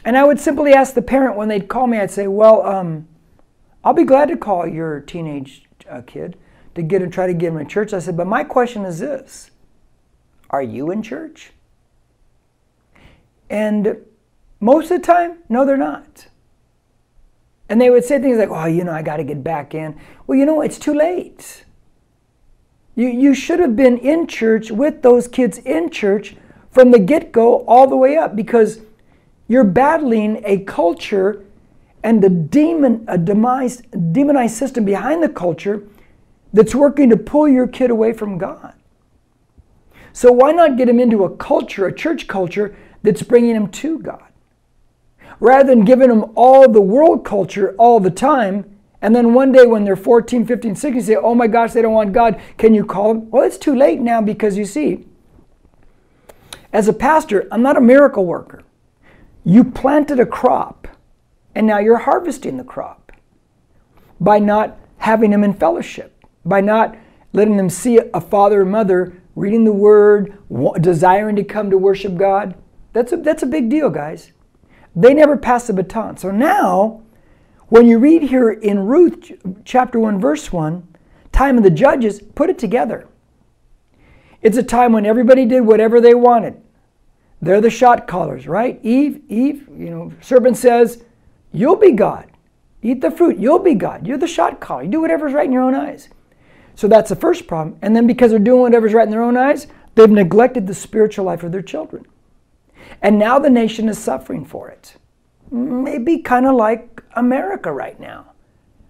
And 0.05 0.17
I 0.17 0.23
would 0.23 0.39
simply 0.39 0.73
ask 0.73 0.93
the 0.93 1.01
parent 1.01 1.35
when 1.35 1.49
they'd 1.49 1.67
call 1.67 1.87
me, 1.87 1.97
I'd 1.99 2.11
say, 2.11 2.27
Well, 2.27 2.65
um, 2.65 3.09
I'll 3.83 3.93
be 3.93 4.05
glad 4.05 4.29
to 4.29 4.37
call 4.37 4.65
your 4.65 5.01
teenage 5.01 5.65
uh, 5.89 6.01
kid 6.01 6.37
to 6.75 6.81
get 6.81 7.01
and 7.01 7.11
try 7.11 7.27
to 7.27 7.33
get 7.33 7.49
him 7.49 7.57
in 7.57 7.67
church. 7.67 7.91
I 7.91 7.99
said, 7.99 8.15
But 8.15 8.27
my 8.27 8.45
question 8.45 8.85
is 8.85 8.99
this 8.99 9.51
Are 10.49 10.63
you 10.63 10.91
in 10.91 11.03
church? 11.03 11.51
And 13.49 13.97
most 14.59 14.91
of 14.91 15.01
the 15.01 15.05
time, 15.05 15.39
no, 15.49 15.65
they're 15.65 15.77
not. 15.77 16.27
And 17.67 17.81
they 17.81 17.89
would 17.89 18.03
say 18.05 18.19
things 18.19 18.37
like, 18.37 18.49
oh, 18.49 18.65
you 18.65 18.83
know, 18.83 18.91
I 18.91 19.01
got 19.01 19.17
to 19.17 19.23
get 19.23 19.43
back 19.43 19.73
in. 19.73 19.99
Well, 20.27 20.37
you 20.37 20.45
know, 20.45 20.61
it's 20.61 20.77
too 20.77 20.93
late. 20.93 21.65
You, 22.95 23.07
you 23.07 23.33
should 23.33 23.59
have 23.59 23.75
been 23.75 23.97
in 23.97 24.27
church 24.27 24.71
with 24.71 25.01
those 25.01 25.27
kids 25.27 25.57
in 25.59 25.89
church 25.89 26.35
from 26.71 26.91
the 26.91 26.99
get 26.99 27.31
go 27.31 27.65
all 27.65 27.87
the 27.87 27.97
way 27.97 28.17
up 28.17 28.35
because 28.35 28.81
you're 29.47 29.63
battling 29.63 30.41
a 30.45 30.59
culture 30.59 31.43
and 32.03 32.21
the 32.21 32.29
demon, 32.29 33.03
a 33.07 33.17
demised, 33.17 34.13
demonized 34.13 34.55
system 34.55 34.85
behind 34.85 35.23
the 35.23 35.29
culture 35.29 35.83
that's 36.53 36.75
working 36.75 37.09
to 37.09 37.17
pull 37.17 37.47
your 37.47 37.67
kid 37.67 37.89
away 37.89 38.13
from 38.13 38.37
God. 38.37 38.73
So 40.13 40.31
why 40.31 40.51
not 40.51 40.77
get 40.77 40.87
him 40.87 40.99
into 40.99 41.25
a 41.25 41.35
culture, 41.35 41.87
a 41.87 41.93
church 41.93 42.27
culture, 42.27 42.75
that's 43.05 43.23
bringing 43.23 43.53
them 43.53 43.69
to 43.69 43.99
God. 43.99 44.23
Rather 45.39 45.69
than 45.69 45.85
giving 45.85 46.09
them 46.09 46.31
all 46.35 46.67
the 46.69 46.81
world 46.81 47.25
culture 47.25 47.75
all 47.77 47.99
the 47.99 48.11
time, 48.11 48.65
and 49.01 49.15
then 49.15 49.33
one 49.33 49.51
day 49.51 49.65
when 49.65 49.83
they're 49.83 49.95
14, 49.95 50.45
15, 50.45 50.75
16, 50.75 51.03
say, 51.03 51.15
oh 51.15 51.35
my 51.35 51.47
gosh, 51.47 51.73
they 51.73 51.81
don't 51.81 51.93
want 51.93 52.13
God, 52.13 52.41
can 52.57 52.73
you 52.73 52.85
call 52.85 53.13
them? 53.13 53.29
Well, 53.29 53.43
it's 53.43 53.57
too 53.57 53.75
late 53.75 53.99
now 53.99 54.21
because 54.21 54.57
you 54.57 54.65
see, 54.65 55.05
as 56.73 56.87
a 56.87 56.93
pastor, 56.93 57.47
I'm 57.51 57.61
not 57.61 57.77
a 57.77 57.81
miracle 57.81 58.25
worker. 58.25 58.63
You 59.43 59.63
planted 59.63 60.19
a 60.19 60.25
crop, 60.25 60.87
and 61.53 61.67
now 61.67 61.79
you're 61.79 61.99
harvesting 61.99 62.57
the 62.57 62.63
crop 62.63 63.11
by 64.19 64.39
not 64.39 64.77
having 64.97 65.31
them 65.31 65.43
in 65.43 65.53
fellowship, 65.53 66.25
by 66.43 66.61
not 66.61 66.97
letting 67.33 67.57
them 67.57 67.69
see 67.69 67.99
a 68.13 68.21
father 68.21 68.61
or 68.61 68.65
mother 68.65 69.21
reading 69.35 69.65
the 69.65 69.71
word, 69.71 70.37
desiring 70.81 71.35
to 71.35 71.43
come 71.43 71.69
to 71.69 71.77
worship 71.77 72.15
God. 72.15 72.55
That's 72.95 73.11
a, 73.11 73.17
that's 73.17 73.43
a 73.43 73.45
big 73.45 73.69
deal, 73.69 73.89
guys. 73.89 74.31
They 74.95 75.13
never 75.13 75.35
pass 75.35 75.67
the 75.67 75.73
baton. 75.73 76.15
So 76.15 76.31
now, 76.31 77.01
when 77.67 77.87
you 77.87 77.99
read 77.99 78.21
here 78.21 78.49
in 78.49 78.85
Ruth 78.85 79.33
chapter 79.65 79.99
1, 79.99 80.21
verse 80.21 80.53
1, 80.53 80.87
time 81.33 81.57
of 81.57 81.63
the 81.63 81.69
judges, 81.69 82.21
put 82.21 82.49
it 82.49 82.57
together. 82.57 83.05
It's 84.41 84.55
a 84.55 84.63
time 84.63 84.93
when 84.93 85.05
everybody 85.05 85.45
did 85.45 85.61
whatever 85.61 85.99
they 85.99 86.13
wanted. 86.13 86.61
They're 87.41 87.59
the 87.59 87.69
shot 87.69 88.07
callers, 88.07 88.47
right? 88.47 88.79
Eve, 88.81 89.21
Eve, 89.27 89.67
you 89.77 89.89
know, 89.89 90.13
serpent 90.21 90.55
says, 90.55 91.03
You'll 91.51 91.75
be 91.75 91.91
God. 91.91 92.31
Eat 92.81 93.01
the 93.01 93.11
fruit. 93.11 93.37
You'll 93.37 93.59
be 93.59 93.73
God. 93.73 94.07
You're 94.07 94.17
the 94.17 94.25
shot 94.25 94.61
caller. 94.61 94.83
You 94.83 94.91
do 94.91 95.01
whatever's 95.01 95.33
right 95.33 95.45
in 95.45 95.51
your 95.51 95.63
own 95.63 95.75
eyes. 95.75 96.07
So 96.75 96.87
that's 96.87 97.09
the 97.09 97.15
first 97.17 97.45
problem. 97.45 97.77
And 97.81 97.93
then 97.93 98.07
because 98.07 98.31
they're 98.31 98.39
doing 98.39 98.61
whatever's 98.61 98.93
right 98.93 99.03
in 99.03 99.11
their 99.11 99.21
own 99.21 99.35
eyes, 99.35 99.67
they've 99.95 100.09
neglected 100.09 100.65
the 100.65 100.73
spiritual 100.73 101.25
life 101.25 101.43
of 101.43 101.51
their 101.51 101.61
children. 101.61 102.05
And 103.01 103.19
now 103.19 103.39
the 103.39 103.49
nation 103.49 103.89
is 103.89 103.97
suffering 103.97 104.45
for 104.45 104.69
it. 104.69 104.95
Maybe 105.51 106.19
kind 106.19 106.45
of 106.45 106.55
like 106.55 107.03
America 107.15 107.71
right 107.71 107.99
now. 107.99 108.33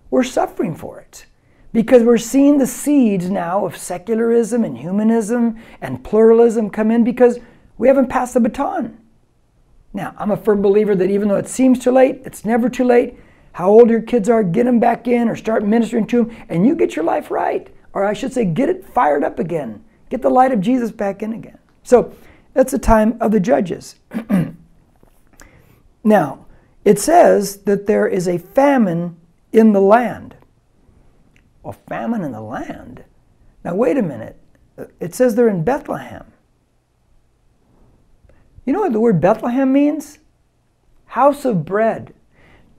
We're 0.09 0.23
suffering 0.23 0.75
for 0.75 0.99
it 0.99 1.25
because 1.73 2.03
we're 2.03 2.17
seeing 2.17 2.57
the 2.57 2.67
seeds 2.67 3.29
now 3.29 3.65
of 3.65 3.75
secularism 3.75 4.63
and 4.63 4.77
humanism 4.77 5.59
and 5.81 6.03
pluralism 6.03 6.69
come 6.69 6.89
in 6.89 7.03
because 7.03 7.39
we 7.77 7.87
haven't 7.87 8.07
passed 8.07 8.33
the 8.33 8.39
baton. 8.39 8.97
Now, 9.93 10.13
I'm 10.17 10.31
a 10.31 10.37
firm 10.37 10.61
believer 10.61 10.95
that 10.95 11.09
even 11.09 11.27
though 11.27 11.35
it 11.35 11.47
seems 11.47 11.79
too 11.79 11.91
late, 11.91 12.21
it's 12.25 12.45
never 12.45 12.69
too 12.69 12.83
late. 12.83 13.17
How 13.53 13.69
old 13.69 13.89
your 13.89 14.01
kids 14.01 14.29
are, 14.29 14.43
get 14.43 14.65
them 14.65 14.79
back 14.79 15.07
in 15.07 15.29
or 15.29 15.35
start 15.35 15.65
ministering 15.65 16.07
to 16.07 16.25
them, 16.25 16.37
and 16.49 16.65
you 16.65 16.75
get 16.75 16.95
your 16.95 17.05
life 17.05 17.31
right. 17.31 17.73
Or 17.93 18.03
I 18.03 18.11
should 18.11 18.33
say, 18.33 18.43
get 18.43 18.67
it 18.67 18.85
fired 18.85 19.23
up 19.23 19.39
again. 19.39 19.83
Get 20.09 20.21
the 20.21 20.29
light 20.29 20.51
of 20.51 20.59
Jesus 20.59 20.91
back 20.91 21.23
in 21.23 21.31
again. 21.31 21.57
So 21.83 22.13
that's 22.55 22.71
the 22.71 22.79
time 22.79 23.17
of 23.19 23.31
the 23.31 23.39
judges. 23.39 23.95
now, 26.03 26.45
it 26.85 26.97
says 26.97 27.57
that 27.63 27.85
there 27.85 28.07
is 28.07 28.27
a 28.27 28.37
famine 28.37 29.17
in 29.51 29.73
the 29.73 29.81
land. 29.81 30.35
A 31.65 31.73
famine 31.73 32.23
in 32.23 32.31
the 32.31 32.41
land? 32.41 33.03
Now, 33.65 33.75
wait 33.75 33.97
a 33.97 34.01
minute. 34.01 34.39
It 35.01 35.13
says 35.13 35.35
they're 35.35 35.49
in 35.49 35.65
Bethlehem. 35.65 36.31
You 38.65 38.71
know 38.71 38.79
what 38.79 38.93
the 38.93 39.01
word 39.01 39.19
Bethlehem 39.19 39.73
means? 39.73 40.19
House 41.07 41.43
of 41.43 41.65
bread. 41.65 42.13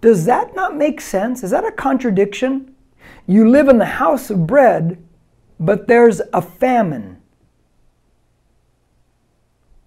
Does 0.01 0.25
that 0.25 0.55
not 0.55 0.75
make 0.75 1.03
sense? 1.03 1.45
Is 1.45 1.51
that 1.51 1.67
a 1.67 1.73
contradiction? 1.73 2.75
You 3.27 3.49
live 3.51 3.69
in 3.69 3.77
the 3.77 3.85
house 3.85 4.31
of 4.31 4.47
bread, 4.47 5.05
but 5.61 5.87
there's 5.87 6.23
a 6.33 6.41
famine. 6.41 7.21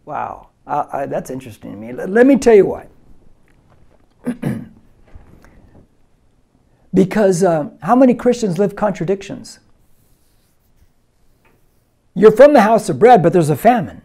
Wow, 0.10 0.50
uh, 0.66 0.88
uh, 0.92 1.06
that's 1.06 1.30
interesting 1.30 1.70
to 1.70 1.78
me. 1.78 1.94
Let, 1.94 2.10
let 2.10 2.26
me 2.26 2.36
tell 2.36 2.56
you 2.56 2.66
why. 2.66 2.88
because 6.96 7.44
uh, 7.44 7.70
how 7.84 7.96
many 7.96 8.16
Christians 8.16 8.58
live 8.58 8.76
contradictions? 8.76 9.60
You're 12.16 12.32
from 12.32 12.54
the 12.54 12.62
house 12.62 12.90
of 12.90 12.98
bread, 12.98 13.22
but 13.22 13.34
there's 13.34 13.52
a 13.52 13.56
famine. 13.56 14.02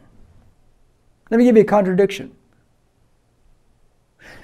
Let 1.31 1.39
me 1.39 1.45
give 1.45 1.57
you 1.57 1.63
a 1.63 1.65
contradiction. 1.65 2.37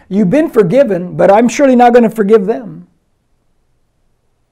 You've 0.08 0.30
been 0.30 0.48
forgiven, 0.48 1.14
but 1.14 1.30
I'm 1.30 1.46
surely 1.46 1.76
not 1.76 1.92
going 1.92 2.04
to 2.04 2.16
forgive 2.16 2.46
them. 2.46 2.88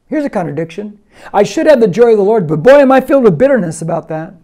Here's 0.08 0.26
a 0.26 0.30
contradiction. 0.30 1.00
I 1.32 1.42
should 1.42 1.64
have 1.68 1.80
the 1.80 1.88
joy 1.88 2.10
of 2.10 2.18
the 2.18 2.22
Lord, 2.22 2.46
but 2.46 2.62
boy, 2.62 2.80
am 2.80 2.92
I 2.92 3.00
filled 3.00 3.24
with 3.24 3.38
bitterness 3.38 3.80
about 3.80 4.08
that. 4.08 4.34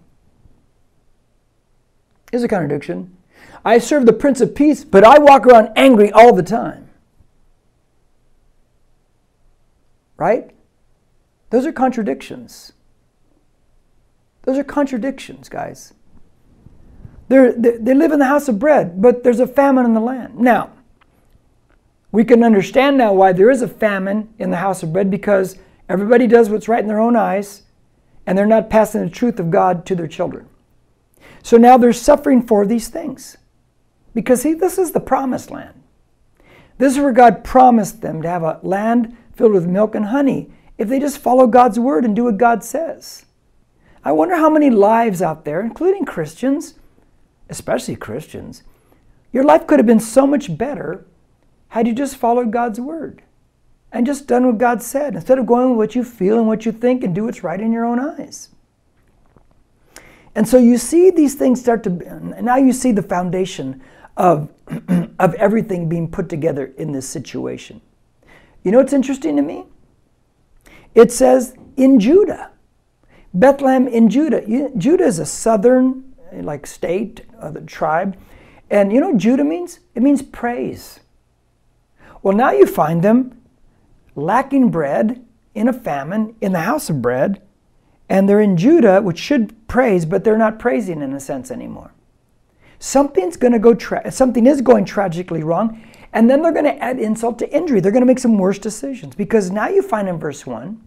Here's 2.35 2.43
a 2.43 2.49
contradiction. 2.49 3.17
I 3.65 3.79
serve 3.79 4.07
the 4.07 4.13
Prince 4.13 4.41
of 4.41 4.57
Peace, 4.57 4.83
but 4.83 5.05
I 5.05 5.21
walk 5.21 5.47
around 5.47 5.69
angry 5.77 6.11
all 6.11 6.35
the 6.35 6.43
time. 6.43 6.91
Right? 10.17 10.51
Those 11.51 11.65
are 11.65 11.71
contradictions. 11.71 12.73
Those 14.43 14.59
are 14.59 14.65
contradictions, 14.65 15.49
guys. 15.49 15.95
They're, 17.29 17.53
they 17.53 17.95
live 17.95 18.11
in 18.11 18.19
the 18.19 18.25
house 18.25 18.49
of 18.49 18.59
bread, 18.59 19.01
but 19.01 19.23
there's 19.23 19.39
a 19.39 19.47
famine 19.47 19.85
in 19.85 19.95
the 19.95 20.01
land. 20.01 20.37
Now, 20.37 20.73
we 22.11 22.25
can 22.25 22.43
understand 22.43 22.99
now 22.99 23.13
why 23.13 23.33
there 23.33 23.49
is 23.49 23.63
a 23.63 23.69
famine 23.69 24.35
in 24.41 24.51
the 24.51 24.57
house 24.57 24.83
of 24.83 24.93
bread 24.93 25.09
because 25.09 25.57
everybody 25.89 26.27
does 26.27 26.51
what's 26.51 26.67
right 26.67 26.83
in 26.83 26.89
their 26.89 26.99
own 26.99 27.15
eyes 27.15 27.63
and 28.27 28.37
they're 28.37 28.45
not 28.45 28.71
passing 28.71 29.05
the 29.05 29.09
truth 29.09 29.39
of 29.39 29.53
God 29.53 29.87
to 29.87 29.95
their 29.95 30.09
children. 30.09 30.49
So 31.43 31.57
now 31.57 31.77
they're 31.77 31.93
suffering 31.93 32.43
for 32.43 32.67
these 32.67 32.89
things. 32.89 33.37
Because, 34.15 34.43
see, 34.43 34.55
this 34.55 34.79
is 34.79 34.93
the 34.93 35.01
promised 35.01 35.51
land. 35.51 35.83
This 36.79 36.95
is 36.95 36.99
where 37.01 37.13
God 37.13 37.45
promised 37.45 38.01
them 38.01 38.23
to 38.23 38.29
have 38.29 38.43
a 38.43 38.61
land 38.63 39.17
filled 39.35 39.53
with 39.53 39.67
milk 39.67 39.95
and 39.95 40.07
honey 40.07 40.51
if 40.79 40.89
they 40.89 40.99
just 40.99 41.19
follow 41.19 41.47
God's 41.47 41.79
word 41.79 42.05
and 42.05 42.17
do 42.17 42.25
what 42.25 42.39
God 42.39 42.65
says. 42.65 43.27
I 44.05 44.13
wonder 44.13 44.37
how 44.37 44.51
many 44.51 44.71
lives 44.71 45.23
out 45.23 45.45
there, 45.45 45.61
including 45.61 46.05
Christians, 46.05 46.75
especially 47.49 47.97
Christians, 47.97 48.63
your 49.33 49.45
life 49.45 49.67
could 49.67 49.79
have 49.79 49.87
been 49.87 50.01
so 50.01 50.27
much 50.27 50.57
better 50.57 51.07
had 51.69 51.87
you 51.87 51.93
just 51.93 52.17
followed 52.17 52.53
God's 52.53 52.81
word 52.81 53.23
and 53.91 54.07
just 54.07 54.27
done 54.27 54.47
what 54.47 54.59
God 54.59 54.83
said 54.83 55.15
instead 55.15 55.39
of 55.39 55.47
going 55.47 55.71
with 55.71 55.79
what 55.79 55.95
you 55.95 56.05
feel 56.05 56.39
and 56.39 56.47
what 56.47 56.67
you 56.67 56.73
think 56.73 57.03
and 57.03 57.15
do 57.15 57.25
what's 57.25 57.43
right 57.43 57.61
in 57.61 57.73
your 57.73 57.85
own 57.85 57.99
eyes. 57.99 58.51
And 60.35 60.49
so 60.49 60.59
you 60.59 60.79
see 60.79 61.11
these 61.11 61.35
things 61.35 61.61
start 61.61 61.85
to, 61.85 61.91
now 62.43 62.57
you 62.57 62.73
see 62.73 62.93
the 62.93 63.03
foundation 63.03 63.81
of, 64.17 64.51
of 65.19 65.35
everything 65.35 65.89
being 65.89 66.11
put 66.11 66.29
together 66.29 66.73
in 66.77 66.93
this 66.93 67.09
situation. 67.09 67.81
You 68.63 68.73
know 68.73 68.79
what's 68.79 68.93
interesting 68.93 69.37
to 69.37 69.43
me? 69.43 69.65
It 70.95 71.13
says 71.13 71.55
in 71.77 72.01
Judah, 72.01 72.51
Bethlehem 73.33 73.89
in 73.89 74.09
Judah. 74.09 74.71
Judah 74.79 75.05
is 75.05 75.19
a 75.19 75.27
southern 75.27 76.15
like 76.33 76.67
state, 76.67 77.23
uh, 77.41 77.51
the 77.51 77.61
tribe. 77.61 78.17
And 78.71 78.93
you 78.93 79.01
know 79.01 79.17
Judah 79.17 79.45
means? 79.45 79.81
It 79.95 80.03
means 80.03 80.23
praise. 80.23 81.01
Well, 82.23 82.37
now 82.37 82.53
you 82.53 82.67
find 82.67 83.03
them 83.03 83.41
lacking 84.15 84.71
bread 84.71 85.25
in 85.55 85.69
a 85.69 85.73
famine 85.73 86.35
in 86.41 86.53
the 86.53 86.61
house 86.61 86.89
of 86.89 87.03
bread, 87.03 87.43
and 88.09 88.29
they're 88.29 88.41
in 88.41 88.57
Judah, 88.57 89.01
which 89.01 89.19
should 89.19 89.67
praise, 89.67 90.05
but 90.05 90.25
they're 90.25 90.39
not 90.39 90.59
praising 90.59 91.03
in 91.03 91.13
a 91.13 91.21
sense 91.21 91.51
anymore. 91.51 91.93
Something's 92.79 93.37
going 93.37 93.53
to 93.53 93.59
go. 93.59 93.75
Tra- 93.75 94.11
something 94.13 94.47
is 94.47 94.61
going 94.61 94.85
tragically 94.85 95.43
wrong, 95.43 95.83
and 96.13 96.29
then 96.29 96.43
they're 96.43 96.53
going 96.53 96.65
to 96.65 96.83
add 96.83 96.99
insult 96.99 97.39
to 97.39 97.51
injury. 97.51 97.81
They're 97.81 97.93
going 97.93 98.03
to 98.03 98.07
make 98.07 98.19
some 98.19 98.37
worse 98.37 98.59
decisions 98.59 99.15
because 99.15 99.51
now 99.51 99.69
you 99.69 99.83
find 99.83 100.09
in 100.09 100.19
verse 100.19 100.47
one 100.47 100.83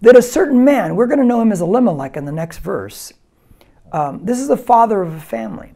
that 0.00 0.16
a 0.16 0.22
certain 0.22 0.64
man, 0.64 0.96
we're 0.96 1.06
going 1.06 1.18
to 1.18 1.24
know 1.24 1.40
him 1.40 1.50
as 1.50 1.60
Elimelech 1.60 2.16
in 2.16 2.26
the 2.26 2.32
next 2.32 2.58
verse, 2.58 3.12
um, 3.92 4.24
this 4.24 4.38
is 4.38 4.48
the 4.48 4.56
father 4.56 5.02
of 5.02 5.14
a 5.14 5.20
family. 5.20 5.72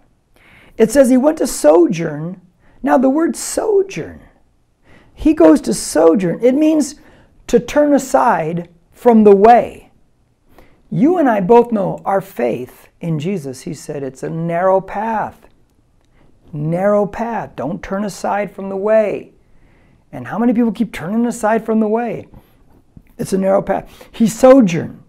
It 0.76 0.90
says 0.90 1.09
he 1.09 1.16
went 1.16 1.38
to 1.38 1.46
sojourn. 1.46 2.40
Now, 2.83 2.98
the 2.98 3.09
word 3.09 3.37
sojourn, 3.37 4.20
he 5.14 5.35
goes 5.35 5.61
to 5.62 5.74
sojourn. 5.74 6.40
It 6.42 6.54
means 6.54 6.96
to 7.48 7.59
turn 7.59 7.94
aside 7.94 8.68
from 8.98 9.22
the 9.22 9.34
way. 9.34 9.92
You 10.90 11.18
and 11.18 11.28
I 11.28 11.40
both 11.40 11.70
know 11.70 12.02
our 12.04 12.20
faith 12.20 12.88
in 13.00 13.20
Jesus. 13.20 13.62
He 13.62 13.72
said 13.72 14.02
it's 14.02 14.24
a 14.24 14.30
narrow 14.30 14.80
path. 14.80 15.46
Narrow 16.52 17.06
path. 17.06 17.54
Don't 17.54 17.80
turn 17.80 18.04
aside 18.04 18.50
from 18.50 18.68
the 18.68 18.76
way. 18.76 19.32
And 20.11 20.26
how 20.26 20.38
many 20.38 20.52
people 20.52 20.72
keep 20.72 20.92
turning 20.92 21.26
aside 21.26 21.64
from 21.64 21.78
the 21.78 21.87
way? 21.87 22.26
It's 23.18 23.32
a 23.32 23.38
narrow 23.38 23.62
path. 23.62 24.08
He 24.11 24.26
sojourned. 24.26 25.02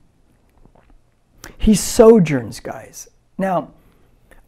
He 1.58 1.74
sojourns, 1.74 2.60
guys. 2.60 3.10
Now, 3.38 3.72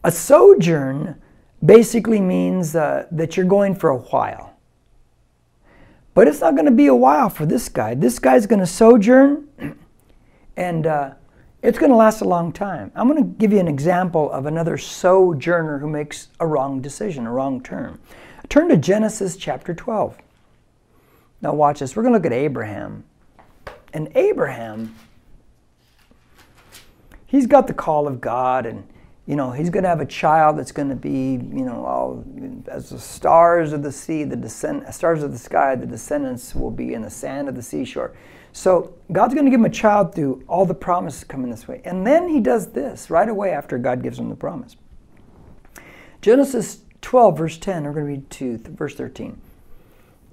a 0.04 0.12
sojourn 0.12 1.20
basically 1.64 2.20
means 2.20 2.76
uh, 2.76 3.06
that 3.10 3.36
you're 3.36 3.46
going 3.46 3.74
for 3.74 3.90
a 3.90 3.98
while. 3.98 4.51
But 6.14 6.28
it's 6.28 6.40
not 6.40 6.54
going 6.54 6.66
to 6.66 6.72
be 6.72 6.86
a 6.86 6.94
while 6.94 7.30
for 7.30 7.46
this 7.46 7.68
guy. 7.68 7.94
This 7.94 8.18
guy's 8.18 8.46
going 8.46 8.60
to 8.60 8.66
sojourn, 8.66 9.48
and 10.56 10.86
uh, 10.86 11.14
it's 11.62 11.78
going 11.78 11.90
to 11.90 11.96
last 11.96 12.20
a 12.20 12.26
long 12.26 12.52
time. 12.52 12.92
I'm 12.94 13.08
going 13.08 13.22
to 13.22 13.28
give 13.38 13.52
you 13.52 13.60
an 13.60 13.68
example 13.68 14.30
of 14.30 14.46
another 14.46 14.76
sojourner 14.76 15.78
who 15.78 15.88
makes 15.88 16.28
a 16.40 16.46
wrong 16.46 16.80
decision, 16.80 17.26
a 17.26 17.32
wrong 17.32 17.62
turn. 17.62 17.98
Turn 18.48 18.68
to 18.68 18.76
Genesis 18.76 19.36
chapter 19.36 19.74
12. 19.74 20.18
Now, 21.40 21.54
watch 21.54 21.80
this. 21.80 21.96
We're 21.96 22.02
going 22.02 22.12
to 22.12 22.18
look 22.18 22.26
at 22.26 22.32
Abraham. 22.32 23.04
And 23.94 24.10
Abraham 24.14 24.94
he's 27.32 27.46
got 27.46 27.66
the 27.66 27.72
call 27.72 28.06
of 28.06 28.20
God 28.20 28.66
and 28.66 28.86
you 29.26 29.36
know 29.36 29.52
he's 29.52 29.70
going 29.70 29.84
to 29.84 29.88
have 29.88 30.00
a 30.00 30.06
child 30.06 30.58
that's 30.58 30.72
going 30.72 30.88
to 30.88 30.96
be 30.96 31.32
you 31.32 31.64
know 31.64 31.84
all 31.84 32.24
as 32.68 32.90
the 32.90 32.98
stars 32.98 33.72
of 33.72 33.82
the 33.82 33.92
sea 33.92 34.24
the 34.24 34.36
descend 34.36 34.84
stars 34.92 35.22
of 35.22 35.32
the 35.32 35.38
sky 35.38 35.76
the 35.76 35.86
descendants 35.86 36.54
will 36.54 36.70
be 36.70 36.94
in 36.94 37.02
the 37.02 37.10
sand 37.10 37.48
of 37.48 37.54
the 37.54 37.62
seashore. 37.62 38.12
So 38.54 38.94
god's 39.12 39.32
going 39.34 39.46
to 39.46 39.50
give 39.50 39.60
him 39.60 39.66
a 39.66 39.70
child 39.70 40.14
through 40.14 40.42
all 40.46 40.66
the 40.66 40.74
promises 40.74 41.24
coming 41.24 41.50
this 41.50 41.66
way. 41.66 41.80
And 41.84 42.06
then 42.06 42.28
he 42.28 42.40
does 42.40 42.72
this 42.72 43.10
right 43.10 43.28
away 43.28 43.50
after 43.50 43.78
god 43.78 44.02
gives 44.02 44.18
him 44.18 44.28
the 44.28 44.36
promise. 44.36 44.76
Genesis 46.20 46.80
12 47.00 47.38
verse 47.38 47.58
10 47.58 47.84
we're 47.84 47.92
going 47.92 48.04
to 48.04 48.12
read 48.12 48.30
to 48.30 48.58
verse 48.72 48.94
13 48.94 49.40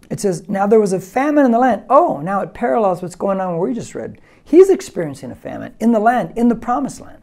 it 0.09 0.19
says 0.19 0.49
now 0.49 0.65
there 0.65 0.79
was 0.79 0.93
a 0.93 0.99
famine 0.99 1.45
in 1.45 1.51
the 1.51 1.59
land. 1.59 1.83
Oh 1.89 2.21
now 2.21 2.41
it 2.41 2.55
parallels 2.55 3.03
what's 3.03 3.15
going 3.15 3.39
on 3.39 3.57
where 3.57 3.69
we 3.69 3.75
just 3.75 3.93
read. 3.93 4.19
He's 4.43 4.71
experiencing 4.71 5.29
a 5.29 5.35
famine 5.35 5.75
in 5.79 5.91
the 5.91 5.99
land, 5.99 6.35
in 6.35 6.47
the 6.47 6.55
promised 6.55 7.01
land. 7.01 7.18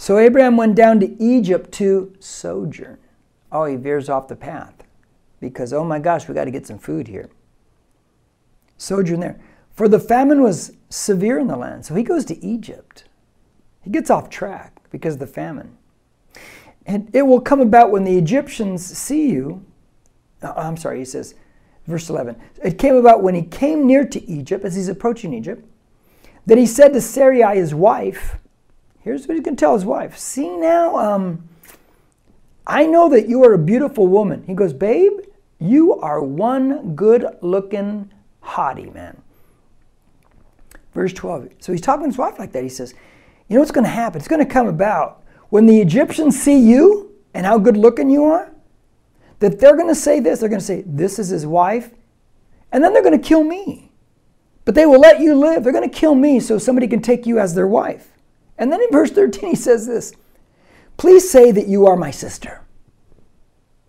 So 0.00 0.16
Abraham 0.16 0.56
went 0.56 0.76
down 0.76 0.98
to 1.00 1.22
Egypt 1.22 1.72
to 1.72 2.14
sojourn. 2.20 2.96
Oh, 3.52 3.66
he 3.66 3.76
veers 3.76 4.08
off 4.08 4.28
the 4.28 4.34
path 4.34 4.72
because, 5.40 5.74
oh 5.74 5.84
my 5.84 5.98
gosh, 5.98 6.26
we 6.26 6.34
got 6.34 6.46
to 6.46 6.50
get 6.50 6.66
some 6.66 6.78
food 6.78 7.06
here. 7.06 7.28
Sojourn 8.78 9.20
there. 9.20 9.38
For 9.74 9.88
the 9.88 10.00
famine 10.00 10.40
was 10.40 10.72
severe 10.88 11.38
in 11.38 11.48
the 11.48 11.56
land. 11.56 11.84
So 11.84 11.94
he 11.94 12.02
goes 12.02 12.24
to 12.24 12.42
Egypt. 12.42 13.04
He 13.82 13.90
gets 13.90 14.08
off 14.08 14.30
track 14.30 14.80
because 14.90 15.14
of 15.14 15.20
the 15.20 15.26
famine. 15.26 15.76
And 16.86 17.10
it 17.12 17.26
will 17.26 17.42
come 17.42 17.60
about 17.60 17.90
when 17.90 18.04
the 18.04 18.16
Egyptians 18.16 18.82
see 18.82 19.28
you. 19.28 19.62
Oh, 20.42 20.54
I'm 20.56 20.78
sorry, 20.78 21.00
he 21.00 21.04
says, 21.04 21.34
verse 21.86 22.08
11. 22.08 22.40
It 22.64 22.78
came 22.78 22.96
about 22.96 23.22
when 23.22 23.34
he 23.34 23.42
came 23.42 23.86
near 23.86 24.06
to 24.06 24.26
Egypt, 24.26 24.64
as 24.64 24.76
he's 24.76 24.88
approaching 24.88 25.34
Egypt, 25.34 25.62
that 26.46 26.56
he 26.56 26.64
said 26.64 26.94
to 26.94 27.02
Sarai, 27.02 27.58
his 27.58 27.74
wife, 27.74 28.38
Here's 29.02 29.26
what 29.26 29.36
he 29.36 29.42
can 29.42 29.56
tell 29.56 29.74
his 29.74 29.84
wife. 29.84 30.18
See 30.18 30.56
now, 30.56 30.96
um, 30.96 31.48
I 32.66 32.86
know 32.86 33.08
that 33.08 33.28
you 33.28 33.44
are 33.44 33.54
a 33.54 33.58
beautiful 33.58 34.06
woman. 34.06 34.44
He 34.46 34.54
goes, 34.54 34.72
Babe, 34.72 35.20
you 35.58 35.94
are 35.94 36.22
one 36.22 36.94
good 36.94 37.26
looking 37.40 38.10
hottie, 38.42 38.92
man. 38.92 39.20
Verse 40.94 41.12
12. 41.12 41.48
So 41.60 41.72
he's 41.72 41.80
talking 41.80 42.04
to 42.04 42.08
his 42.08 42.18
wife 42.18 42.38
like 42.38 42.52
that. 42.52 42.62
He 42.62 42.68
says, 42.68 42.94
You 43.48 43.54
know 43.54 43.60
what's 43.60 43.72
going 43.72 43.84
to 43.84 43.90
happen? 43.90 44.18
It's 44.18 44.28
going 44.28 44.44
to 44.44 44.52
come 44.52 44.68
about 44.68 45.22
when 45.48 45.66
the 45.66 45.80
Egyptians 45.80 46.40
see 46.40 46.58
you 46.58 47.12
and 47.32 47.46
how 47.46 47.58
good 47.58 47.76
looking 47.76 48.10
you 48.10 48.24
are, 48.24 48.52
that 49.38 49.58
they're 49.58 49.76
going 49.76 49.88
to 49.88 49.94
say 49.94 50.20
this. 50.20 50.40
They're 50.40 50.48
going 50.48 50.60
to 50.60 50.66
say, 50.66 50.82
This 50.86 51.18
is 51.18 51.28
his 51.28 51.46
wife. 51.46 51.90
And 52.72 52.84
then 52.84 52.92
they're 52.92 53.02
going 53.02 53.20
to 53.20 53.28
kill 53.28 53.42
me. 53.42 53.90
But 54.64 54.74
they 54.74 54.86
will 54.86 55.00
let 55.00 55.20
you 55.20 55.34
live. 55.34 55.64
They're 55.64 55.72
going 55.72 55.88
to 55.88 55.96
kill 55.96 56.14
me 56.14 56.38
so 56.38 56.58
somebody 56.58 56.86
can 56.86 57.00
take 57.00 57.26
you 57.26 57.38
as 57.38 57.54
their 57.54 57.66
wife. 57.66 58.12
And 58.60 58.70
then 58.70 58.82
in 58.82 58.90
verse 58.92 59.10
13, 59.10 59.50
he 59.50 59.56
says 59.56 59.86
this 59.86 60.12
Please 60.98 61.28
say 61.28 61.50
that 61.50 61.66
you 61.66 61.86
are 61.86 61.96
my 61.96 62.12
sister. 62.12 62.60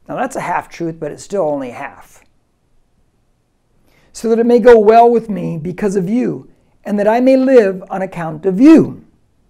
Now 0.08 0.16
that's 0.16 0.38
a 0.38 0.42
half 0.42 0.70
truth, 0.70 0.96
but 1.00 1.12
it's 1.12 1.24
still 1.24 1.44
only 1.44 1.72
half. 1.72 2.24
So 4.14 4.30
that 4.30 4.40
it 4.40 4.46
may 4.46 4.60
go 4.60 4.80
well 4.80 5.10
with 5.10 5.30
me 5.30 5.58
because 5.58 5.96
of 5.96 6.10
you, 6.10 6.50
and 6.86 6.98
that 6.98 7.08
I 7.08 7.20
may 7.20 7.38
live 7.38 7.84
on 7.90 8.02
account 8.02 8.46
of 8.46 8.60
you. 8.60 9.06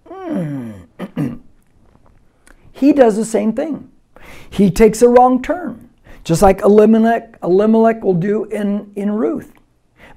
Hmm. 0.08 0.72
he 2.72 2.92
does 2.92 3.16
the 3.16 3.26
same 3.26 3.54
thing. 3.54 3.92
He 4.50 4.72
takes 4.72 5.02
a 5.02 5.08
wrong 5.08 5.42
turn, 5.42 5.90
just 6.24 6.42
like 6.42 6.62
Elimelech, 6.62 7.38
Elimelech 7.44 8.04
will 8.04 8.16
do 8.16 8.46
in, 8.46 8.92
in 8.96 9.12
Ruth. 9.12 9.54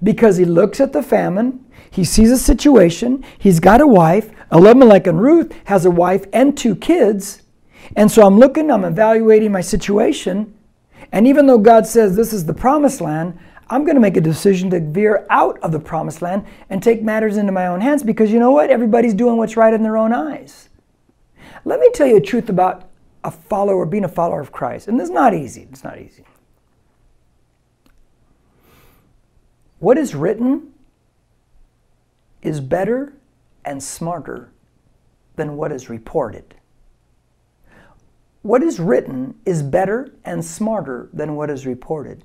Because 0.03 0.39
he 0.39 0.45
looks 0.45 0.81
at 0.81 0.93
the 0.93 1.03
famine, 1.03 1.65
he 1.91 2.05
sees 2.05 2.31
a 2.31 2.39
situation, 2.39 3.25
he's 3.39 3.61
got 3.61 3.81
a 3.81 3.87
wife, 3.87 4.31
Elimelech 4.55 5.09
and 5.09 5.21
Ruth 5.21 5.53
has 5.65 5.85
a 5.85 5.91
wife 5.91 6.25
and 6.33 6.57
two 6.57 6.77
kids. 6.77 7.43
And 7.97 8.11
so 8.11 8.25
I'm 8.25 8.39
looking, 8.39 8.71
I'm 8.71 8.85
evaluating 8.85 9.51
my 9.51 9.61
situation. 9.61 10.57
And 11.11 11.27
even 11.27 11.47
though 11.47 11.59
God 11.59 11.87
says 11.87 12.15
this 12.15 12.33
is 12.33 12.47
the 12.47 12.55
promised 12.55 13.01
land, 13.01 13.39
I'm 13.69 13.85
going 13.85 13.97
to 13.97 14.01
make 14.01 14.17
a 14.17 14.21
decision 14.21 14.71
to 14.71 14.81
veer 14.81 15.27
out 15.29 15.59
of 15.61 15.73
the 15.73 15.81
promised 15.81 16.23
land 16.23 16.47
and 16.71 16.83
take 16.83 17.03
matters 17.03 17.37
into 17.37 17.51
my 17.51 17.67
own 17.67 17.81
hands 17.81 18.03
because 18.03 18.31
you 18.31 18.39
know 18.39 18.53
what? 18.53 18.71
Everybody's 18.71 19.15
doing 19.15 19.37
what's 19.37 19.57
right 19.57 19.75
in 19.75 19.83
their 19.83 19.97
own 19.97 20.13
eyes. 20.13 20.69
Let 21.65 21.81
me 21.81 21.91
tell 21.93 22.07
you 22.07 22.19
a 22.19 22.21
truth 22.21 22.49
about 22.49 22.89
a 23.25 23.31
follower, 23.31 23.87
being 23.87 24.05
a 24.05 24.09
follower 24.09 24.41
of 24.41 24.53
Christ. 24.53 24.87
And 24.87 25.01
is 25.01 25.11
not 25.11 25.35
easy. 25.35 25.67
It's 25.73 25.83
not 25.83 25.99
easy. 25.99 26.25
What 29.79 29.99
is 29.99 30.15
written 30.15 30.73
is 32.43 32.61
better 32.61 33.15
and 33.65 33.83
smarter 33.83 34.53
than 35.37 35.57
what 35.57 35.73
is 35.73 35.89
reported. 35.89 36.55
What 38.43 38.63
is 38.63 38.79
written 38.79 39.37
is 39.47 39.63
better 39.63 40.13
and 40.25 40.45
smarter 40.45 41.09
than 41.13 41.35
what 41.35 41.51
is 41.51 41.67
reported. 41.67 42.25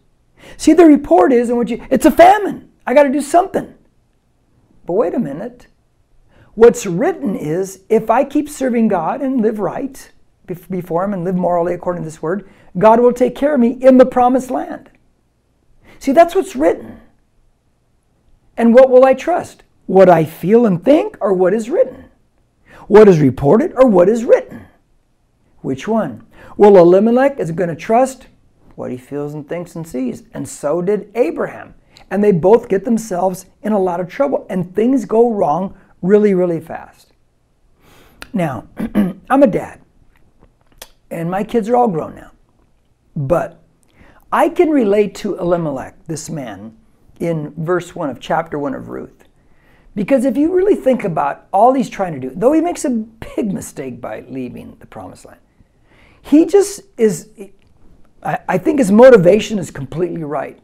See, 0.58 0.74
the 0.74 0.86
report 0.86 1.32
is, 1.32 1.50
and 1.50 1.70
you, 1.70 1.86
it's 1.90 2.06
a 2.06 2.12
famine. 2.12 2.70
I 2.86 2.94
got 2.94 3.04
to 3.04 3.12
do 3.12 3.22
something. 3.22 3.74
But 4.86 4.94
wait 4.94 5.14
a 5.14 5.20
minute. 5.20 5.68
What's 6.56 6.86
written 6.86 7.36
is, 7.36 7.84
if 7.90 8.10
I 8.10 8.26
keep 8.26 8.50
serving 8.50 8.90
God 8.90 9.22
and 9.22 9.42
live 9.42 9.60
right 9.60 10.12
before 10.70 11.06
Him 11.06 11.14
and 11.14 11.24
live 11.24 11.36
morally 11.36 11.74
according 11.74 12.04
to 12.04 12.08
this 12.08 12.22
word, 12.22 12.50
God 12.78 13.00
will 13.00 13.14
take 13.14 13.36
care 13.36 13.54
of 13.54 13.60
me 13.60 13.70
in 13.70 13.98
the 13.98 14.06
promised 14.06 14.52
land. 14.52 14.90
See, 16.00 16.12
that's 16.12 16.36
what's 16.36 16.56
written. 16.56 17.00
And 18.58 18.74
what 18.74 18.90
will 18.90 19.06
I 19.06 19.14
trust? 19.14 19.64
What 19.90 20.08
I 20.08 20.24
feel 20.24 20.68
and 20.68 20.86
think 20.86 21.18
or 21.20 21.34
what 21.34 21.52
is 21.52 21.68
written? 21.68 22.06
What 22.88 23.10
is 23.10 23.20
reported 23.20 23.74
or 23.74 23.88
what 23.88 24.08
is 24.08 24.24
written? 24.24 24.68
Which 25.62 25.88
one? 25.88 26.28
Well, 26.58 26.78
Elimelech 26.78 27.40
is 27.40 27.50
going 27.50 27.72
to 27.72 27.76
trust 27.76 28.28
what 28.76 28.92
he 28.92 28.98
feels 28.98 29.34
and 29.34 29.50
thinks 29.50 29.76
and 29.76 29.88
sees. 29.88 30.22
And 30.32 30.48
so 30.48 30.84
did 30.84 31.12
Abraham. 31.16 31.74
And 32.12 32.24
they 32.24 32.32
both 32.32 32.70
get 32.70 32.86
themselves 32.86 33.48
in 33.64 33.72
a 33.72 33.80
lot 33.80 34.00
of 34.00 34.08
trouble. 34.08 34.46
And 34.48 34.76
things 34.76 35.06
go 35.06 35.34
wrong 35.34 35.76
really, 36.04 36.36
really 36.36 36.62
fast. 36.62 37.12
Now, 38.32 38.68
I'm 39.28 39.42
a 39.42 39.48
dad. 39.48 39.82
And 41.10 41.32
my 41.32 41.44
kids 41.44 41.68
are 41.68 41.76
all 41.76 41.88
grown 41.88 42.14
now. 42.14 42.34
But 43.16 43.60
I 44.32 44.50
can 44.50 44.70
relate 44.70 45.16
to 45.16 45.36
Elimelech, 45.40 46.06
this 46.06 46.30
man, 46.30 46.78
in 47.20 47.56
verse 47.58 47.96
1 47.96 48.12
of 48.12 48.20
chapter 48.20 48.60
1 48.60 48.76
of 48.76 48.90
Ruth. 48.90 49.19
Because 50.00 50.24
if 50.24 50.38
you 50.38 50.54
really 50.54 50.76
think 50.76 51.04
about 51.04 51.48
all 51.52 51.74
he's 51.74 51.90
trying 51.90 52.14
to 52.14 52.22
do, 52.22 52.32
though 52.34 52.54
he 52.54 52.62
makes 52.62 52.86
a 52.86 52.90
big 52.90 53.52
mistake 53.52 54.00
by 54.00 54.22
leaving 54.30 54.78
the 54.80 54.88
promised 54.88 55.26
land, 55.26 55.42
he 56.22 56.46
just 56.46 56.84
is, 56.96 57.28
I, 58.24 58.58
think 58.60 58.80
his 58.80 58.94
motivation 58.94 59.60
is 59.60 59.72
completely 59.72 60.24
right. 60.24 60.58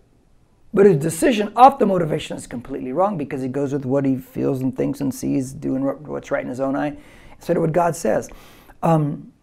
But 0.74 0.86
his 0.86 0.96
decision 1.00 1.52
off 1.58 1.80
the 1.80 1.86
motivation 1.86 2.38
is 2.38 2.48
completely 2.48 2.94
wrong 2.94 3.18
because 3.18 3.42
he 3.42 3.50
goes 3.50 3.74
with 3.74 3.84
what 3.84 4.06
he 4.06 4.16
feels 4.16 4.62
and 4.62 4.74
thinks 4.74 5.02
and 5.02 5.14
sees, 5.14 5.52
doing 5.52 5.84
what's 5.84 6.32
right 6.32 6.42
in 6.42 6.48
his 6.48 6.62
own 6.62 6.78
eye, 6.78 6.96
instead 7.36 7.58
of 7.58 7.62
what 7.62 7.74
God 7.74 7.94
says. 7.94 8.30
Um, 8.82 9.34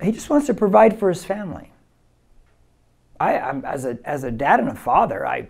he 0.00 0.12
just 0.12 0.30
wants 0.30 0.46
to 0.46 0.54
provide 0.54 1.00
for 1.00 1.08
his 1.08 1.24
family. 1.24 1.72
I, 3.18 3.40
I'm, 3.40 3.64
as 3.64 3.84
a 3.84 3.98
as 4.04 4.22
a 4.22 4.30
dad 4.30 4.60
and 4.60 4.68
a 4.68 4.76
father, 4.76 5.26
I 5.26 5.48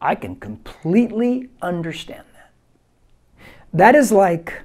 I 0.00 0.14
can 0.14 0.36
completely 0.36 1.48
understand 1.60 2.24
that. 2.34 2.52
That 3.72 3.94
is 3.94 4.12
like 4.12 4.62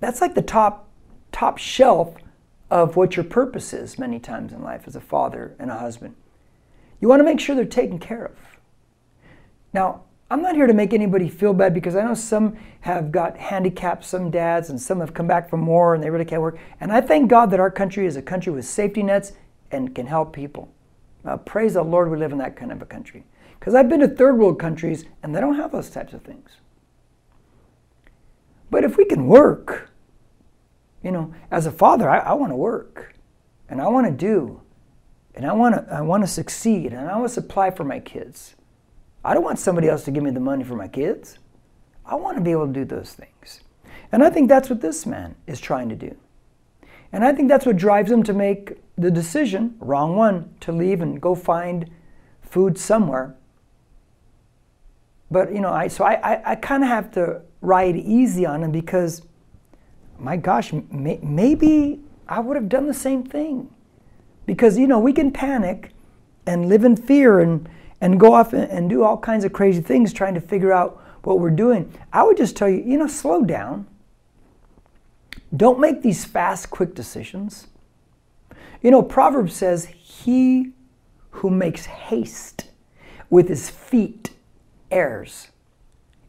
that's 0.00 0.20
like 0.20 0.34
the 0.34 0.42
top 0.42 0.88
top 1.32 1.58
shelf 1.58 2.14
of 2.70 2.96
what 2.96 3.16
your 3.16 3.24
purpose 3.24 3.72
is 3.72 3.98
many 3.98 4.18
times 4.18 4.52
in 4.52 4.62
life 4.62 4.82
as 4.86 4.96
a 4.96 5.00
father 5.00 5.54
and 5.58 5.70
a 5.70 5.78
husband. 5.78 6.14
You 7.00 7.08
want 7.08 7.20
to 7.20 7.24
make 7.24 7.40
sure 7.40 7.54
they're 7.54 7.64
taken 7.64 7.98
care 7.98 8.24
of. 8.24 8.36
Now, 9.72 10.02
I'm 10.30 10.42
not 10.42 10.54
here 10.54 10.66
to 10.66 10.74
make 10.74 10.92
anybody 10.92 11.28
feel 11.28 11.54
bad 11.54 11.72
because 11.72 11.96
I 11.96 12.02
know 12.02 12.14
some 12.14 12.58
have 12.80 13.10
got 13.10 13.38
handicapped, 13.38 14.04
some 14.04 14.30
dads, 14.30 14.68
and 14.68 14.80
some 14.80 15.00
have 15.00 15.14
come 15.14 15.26
back 15.26 15.48
from 15.48 15.66
war 15.66 15.94
and 15.94 16.02
they 16.02 16.10
really 16.10 16.26
can't 16.26 16.42
work. 16.42 16.58
And 16.80 16.92
I 16.92 17.00
thank 17.00 17.30
God 17.30 17.50
that 17.52 17.60
our 17.60 17.70
country 17.70 18.04
is 18.04 18.16
a 18.16 18.22
country 18.22 18.52
with 18.52 18.66
safety 18.66 19.02
nets 19.02 19.32
and 19.70 19.94
can 19.94 20.06
help 20.06 20.34
people. 20.34 20.70
Uh, 21.24 21.36
praise 21.36 21.74
the 21.74 21.82
Lord, 21.82 22.10
we 22.10 22.16
live 22.16 22.32
in 22.32 22.38
that 22.38 22.56
kind 22.56 22.72
of 22.72 22.82
a 22.82 22.86
country. 22.86 23.24
Because 23.58 23.74
I've 23.74 23.88
been 23.88 24.00
to 24.00 24.08
third 24.08 24.38
world 24.38 24.58
countries 24.58 25.04
and 25.22 25.34
they 25.34 25.40
don't 25.40 25.56
have 25.56 25.72
those 25.72 25.90
types 25.90 26.12
of 26.12 26.22
things. 26.22 26.50
But 28.70 28.84
if 28.84 28.96
we 28.96 29.04
can 29.04 29.26
work, 29.26 29.90
you 31.02 31.10
know, 31.10 31.34
as 31.50 31.66
a 31.66 31.72
father, 31.72 32.08
I, 32.08 32.18
I 32.18 32.32
want 32.34 32.52
to 32.52 32.56
work 32.56 33.14
and 33.68 33.80
I 33.80 33.88
want 33.88 34.06
to 34.06 34.12
do 34.12 34.60
and 35.34 35.46
I 35.46 35.52
want 35.52 35.74
to 35.74 35.92
I 35.92 36.00
want 36.00 36.22
to 36.22 36.26
succeed 36.26 36.92
and 36.92 37.08
I 37.08 37.16
want 37.16 37.28
to 37.28 37.34
supply 37.34 37.70
for 37.70 37.84
my 37.84 38.00
kids. 38.00 38.56
I 39.24 39.34
don't 39.34 39.44
want 39.44 39.58
somebody 39.58 39.88
else 39.88 40.04
to 40.04 40.10
give 40.10 40.22
me 40.22 40.30
the 40.30 40.40
money 40.40 40.64
for 40.64 40.74
my 40.74 40.88
kids. 40.88 41.38
I 42.04 42.14
want 42.14 42.36
to 42.36 42.42
be 42.42 42.52
able 42.52 42.66
to 42.66 42.72
do 42.72 42.84
those 42.84 43.12
things. 43.12 43.60
And 44.10 44.24
I 44.24 44.30
think 44.30 44.48
that's 44.48 44.70
what 44.70 44.80
this 44.80 45.04
man 45.04 45.34
is 45.46 45.60
trying 45.60 45.88
to 45.90 45.96
do. 45.96 46.16
And 47.12 47.24
I 47.24 47.32
think 47.32 47.48
that's 47.48 47.64
what 47.64 47.76
drives 47.76 48.10
him 48.10 48.22
to 48.24 48.32
make 48.32 48.78
the 48.96 49.10
decision, 49.10 49.76
wrong 49.80 50.16
one, 50.16 50.54
to 50.60 50.72
leave 50.72 51.00
and 51.00 51.20
go 51.20 51.34
find 51.34 51.90
food 52.42 52.78
somewhere. 52.78 53.34
But 55.30 55.52
you 55.52 55.60
know, 55.60 55.70
I 55.70 55.88
so 55.88 56.04
I 56.04 56.14
I, 56.14 56.52
I 56.52 56.54
kind 56.56 56.82
of 56.82 56.88
have 56.88 57.10
to 57.12 57.42
ride 57.60 57.96
easy 57.96 58.46
on 58.46 58.62
him 58.62 58.72
because, 58.72 59.22
my 60.18 60.36
gosh, 60.36 60.72
may, 60.90 61.18
maybe 61.22 62.00
I 62.28 62.40
would 62.40 62.56
have 62.56 62.68
done 62.68 62.86
the 62.86 62.94
same 62.94 63.22
thing, 63.22 63.70
because 64.46 64.78
you 64.78 64.86
know 64.86 64.98
we 64.98 65.12
can 65.12 65.30
panic, 65.30 65.92
and 66.46 66.68
live 66.68 66.84
in 66.84 66.96
fear 66.96 67.40
and 67.40 67.68
and 68.00 68.18
go 68.18 68.32
off 68.32 68.52
and, 68.52 68.70
and 68.70 68.88
do 68.88 69.02
all 69.02 69.18
kinds 69.18 69.44
of 69.44 69.52
crazy 69.52 69.82
things 69.82 70.12
trying 70.12 70.34
to 70.34 70.40
figure 70.40 70.72
out 70.72 71.02
what 71.24 71.40
we're 71.40 71.50
doing. 71.50 71.92
I 72.12 72.22
would 72.22 72.36
just 72.36 72.56
tell 72.56 72.68
you, 72.68 72.82
you 72.84 72.96
know, 72.96 73.06
slow 73.06 73.44
down. 73.44 73.86
Don't 75.56 75.80
make 75.80 76.02
these 76.02 76.24
fast, 76.24 76.70
quick 76.70 76.94
decisions. 76.94 77.68
You 78.82 78.90
know, 78.90 79.02
Proverbs 79.02 79.54
says, 79.54 79.86
He 79.86 80.72
who 81.30 81.50
makes 81.50 81.86
haste 81.86 82.70
with 83.30 83.48
his 83.48 83.70
feet 83.70 84.30
errs. 84.90 85.48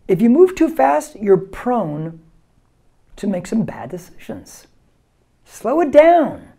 If 0.08 0.22
you 0.22 0.30
move 0.30 0.56
too 0.56 0.70
fast, 0.70 1.16
you're 1.16 1.38
prone 1.38 2.20
to 3.16 3.28
make 3.28 3.48
some 3.48 3.64
bad 3.64 3.90
decisions. 3.90 4.68
Slow 5.46 5.82
it 5.82 5.92
down. 5.92 6.50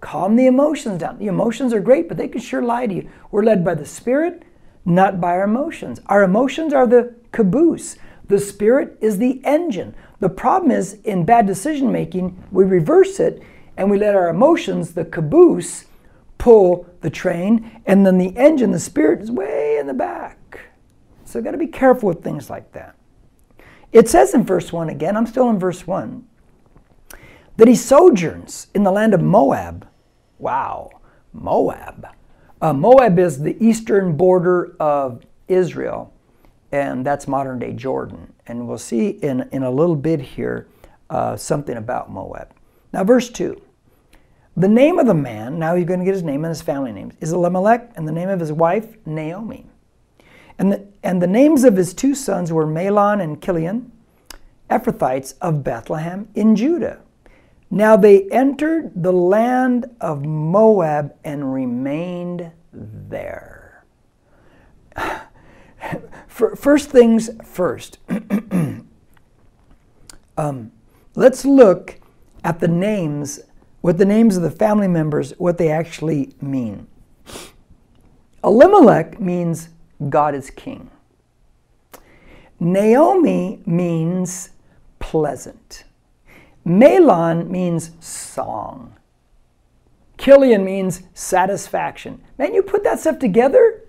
Calm 0.00 0.36
the 0.36 0.46
emotions 0.46 1.00
down. 1.00 1.18
The 1.18 1.26
emotions 1.26 1.72
are 1.74 1.80
great, 1.80 2.08
but 2.08 2.16
they 2.16 2.28
can 2.28 2.40
sure 2.40 2.62
lie 2.62 2.86
to 2.86 2.94
you. 2.94 3.10
We're 3.30 3.44
led 3.44 3.64
by 3.64 3.74
the 3.74 3.84
Spirit, 3.84 4.44
not 4.84 5.20
by 5.20 5.32
our 5.32 5.44
emotions. 5.44 6.00
Our 6.06 6.22
emotions 6.22 6.72
are 6.72 6.86
the 6.86 7.14
caboose, 7.32 7.96
the 8.26 8.38
Spirit 8.38 8.96
is 9.00 9.18
the 9.18 9.40
engine. 9.44 9.94
The 10.20 10.28
problem 10.28 10.70
is 10.70 10.94
in 11.04 11.24
bad 11.24 11.46
decision 11.46 11.90
making, 11.90 12.42
we 12.52 12.64
reverse 12.64 13.18
it 13.20 13.42
and 13.76 13.90
we 13.90 13.98
let 13.98 14.14
our 14.14 14.28
emotions, 14.28 14.92
the 14.92 15.04
caboose, 15.06 15.86
pull 16.36 16.86
the 17.00 17.10
train, 17.10 17.82
and 17.86 18.06
then 18.06 18.18
the 18.18 18.36
engine, 18.36 18.70
the 18.70 18.80
Spirit, 18.80 19.20
is 19.20 19.30
way 19.30 19.78
in 19.78 19.86
the 19.86 19.94
back. 19.94 20.60
So 21.24 21.38
we've 21.38 21.44
got 21.44 21.52
to 21.52 21.58
be 21.58 21.66
careful 21.66 22.08
with 22.08 22.22
things 22.22 22.50
like 22.50 22.72
that. 22.72 22.96
It 23.92 24.08
says 24.08 24.34
in 24.34 24.44
verse 24.44 24.72
1 24.72 24.88
again, 24.88 25.16
I'm 25.16 25.26
still 25.26 25.48
in 25.50 25.58
verse 25.58 25.86
1, 25.86 26.26
that 27.56 27.68
he 27.68 27.74
sojourns 27.74 28.68
in 28.74 28.82
the 28.82 28.92
land 28.92 29.14
of 29.14 29.22
Moab. 29.22 29.86
Wow, 30.38 30.90
Moab. 31.32 32.08
Uh, 32.60 32.72
Moab 32.72 33.18
is 33.18 33.40
the 33.40 33.56
eastern 33.64 34.16
border 34.16 34.76
of 34.78 35.22
Israel, 35.48 36.12
and 36.72 37.04
that's 37.04 37.26
modern 37.26 37.58
day 37.58 37.72
Jordan. 37.72 38.32
And 38.50 38.66
we'll 38.66 38.78
see 38.78 39.10
in, 39.10 39.48
in 39.52 39.62
a 39.62 39.70
little 39.70 39.94
bit 39.94 40.20
here 40.20 40.66
uh, 41.08 41.36
something 41.36 41.76
about 41.76 42.10
Moab. 42.10 42.52
Now, 42.92 43.04
verse 43.04 43.30
2. 43.30 43.60
The 44.56 44.68
name 44.68 44.98
of 44.98 45.06
the 45.06 45.14
man, 45.14 45.58
now 45.58 45.76
he's 45.76 45.86
going 45.86 46.00
to 46.00 46.04
get 46.04 46.14
his 46.14 46.24
name 46.24 46.44
and 46.44 46.50
his 46.50 46.60
family 46.60 46.90
names, 46.90 47.14
is 47.20 47.32
Elimelech, 47.32 47.92
and 47.94 48.06
the 48.08 48.12
name 48.12 48.28
of 48.28 48.40
his 48.40 48.52
wife, 48.52 48.96
Naomi. 49.06 49.66
And 50.58 50.72
the, 50.72 50.86
and 51.02 51.22
the 51.22 51.26
names 51.28 51.62
of 51.62 51.76
his 51.76 51.94
two 51.94 52.14
sons 52.14 52.52
were 52.52 52.66
Mahlon 52.66 53.22
and 53.22 53.40
Chilion, 53.40 53.92
Ephrathites 54.68 55.34
of 55.40 55.62
Bethlehem 55.62 56.28
in 56.34 56.56
Judah. 56.56 56.98
Now 57.70 57.96
they 57.96 58.28
entered 58.30 58.90
the 58.96 59.12
land 59.12 59.86
of 60.00 60.24
Moab 60.24 61.14
and 61.22 61.54
remained 61.54 62.50
there. 62.72 63.84
first 66.56 66.90
things 66.90 67.30
first. 67.44 67.98
um, 70.36 70.72
let's 71.14 71.44
look 71.44 71.98
at 72.44 72.60
the 72.60 72.68
names, 72.68 73.40
what 73.80 73.98
the 73.98 74.04
names 74.04 74.36
of 74.36 74.42
the 74.42 74.50
family 74.50 74.88
members, 74.88 75.32
what 75.38 75.58
they 75.58 75.70
actually 75.70 76.34
mean. 76.40 76.86
Elimelech 78.42 79.20
means 79.20 79.68
God 80.08 80.34
is 80.34 80.50
king. 80.50 80.90
Naomi 82.58 83.60
means 83.66 84.50
pleasant. 84.98 85.84
Mahlon 86.66 87.48
means 87.48 87.92
song. 88.00 88.96
Chilion 90.18 90.64
means 90.64 91.02
satisfaction. 91.14 92.22
Man, 92.38 92.54
you 92.54 92.62
put 92.62 92.84
that 92.84 93.00
stuff 93.00 93.18
together. 93.18 93.79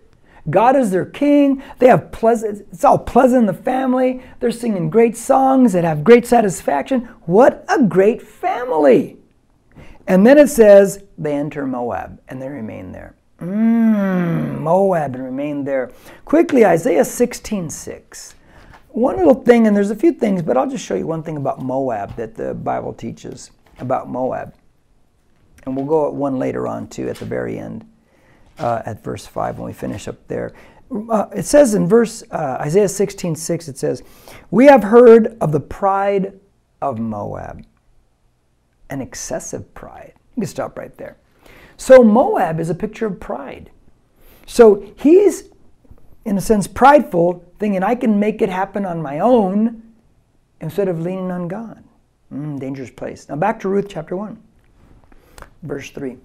God 0.50 0.76
is 0.76 0.92
their 0.92 1.06
king. 1.06 1.62
They 1.80 1.88
have 1.88 2.12
pleasant, 2.12 2.68
it's 2.72 2.84
all 2.84 2.98
pleasant 2.98 3.42
in 3.42 3.46
the 3.46 3.54
family. 3.54 4.24
They're 4.40 4.52
singing 4.52 4.90
great 4.90 5.16
songs 5.16 5.74
that 5.74 5.84
have 5.84 6.04
great 6.04 6.26
satisfaction. 6.26 7.02
What 7.26 7.64
a 7.70 7.84
great 7.84 8.22
family. 8.22 9.18
And 10.08 10.26
then 10.26 10.38
it 10.38 10.50
says 10.50 11.04
they 11.18 11.34
enter 11.34 11.68
Moab 11.68 12.20
and 12.28 12.42
they 12.42 12.50
remain 12.50 12.92
there. 12.92 13.16
Mm, 13.40 14.60
Moab 14.60 15.16
and 15.16 15.24
remain 15.24 15.64
there. 15.64 15.92
Quickly, 16.26 16.66
Isaiah 16.66 17.06
16 17.06 17.70
6. 17.70 18.36
One 18.90 19.18
little 19.18 19.36
thing, 19.36 19.68
and 19.68 19.76
there's 19.76 19.90
a 19.90 19.96
few 19.96 20.12
things, 20.12 20.42
but 20.42 20.58
I'll 20.58 20.70
just 20.70 20.86
show 20.86 20.96
you 20.96 21.08
one 21.08 21.24
thing 21.24 21.38
about 21.38 21.62
Moab 21.62 22.16
that 22.18 22.36
the 22.36 22.54
Bible 22.54 22.94
teaches 22.94 23.52
about 23.80 24.10
Moab. 24.10 24.54
And 25.66 25.76
we'll 25.76 25.86
go 25.86 26.08
at 26.08 26.14
one 26.14 26.38
later 26.38 26.68
on 26.68 26.88
too 26.88 27.08
at 27.08 27.18
the 27.18 27.26
very 27.26 27.58
end, 27.58 27.86
uh, 28.62 28.82
at 28.86 29.04
verse 29.04 29.26
5 29.26 29.58
when 29.58 29.68
we 29.68 29.74
finish 29.74 30.08
up 30.08 30.28
there. 30.28 30.54
Uh, 31.10 31.28
it 31.36 31.44
says 31.44 31.74
in 31.74 31.88
verse 31.88 32.24
uh, 32.32 32.58
Isaiah 32.62 32.88
16 32.88 33.36
6, 33.36 33.68
it 33.68 33.78
says, 33.78 34.04
We 34.50 34.66
have 34.66 34.84
heard 34.84 35.38
of 35.42 35.52
the 35.52 35.60
pride 35.60 36.40
of 36.82 37.00
Moab, 37.00 37.66
an 38.90 39.02
excessive 39.02 39.74
pride. 39.74 40.14
You 40.36 40.42
can 40.42 40.48
stop 40.48 40.78
right 40.78 40.96
there. 40.98 41.18
So 41.78 42.04
Moab 42.04 42.60
is 42.60 42.70
a 42.70 42.76
picture 42.76 43.06
of 43.06 43.20
pride. 43.20 43.72
So 44.46 44.94
he's, 44.98 45.46
in 46.26 46.38
a 46.38 46.42
sense, 46.42 46.68
prideful, 46.68 47.44
thinking 47.58 47.84
I 47.84 47.96
can 47.96 48.20
make 48.20 48.42
it 48.42 48.50
happen 48.50 48.86
on 48.86 49.02
my 49.02 49.20
own 49.20 49.82
instead 50.60 50.88
of 50.88 51.00
leaning 51.02 51.32
on 51.32 51.48
God. 51.48 51.84
Mm, 52.34 52.60
dangerous 52.60 52.92
place. 52.92 53.28
Now 53.30 53.36
back 53.38 53.60
to 53.62 53.70
Ruth 53.70 53.88
chapter 53.90 54.16
1, 54.16 54.42
verse 55.64 55.90
3. 55.90 56.18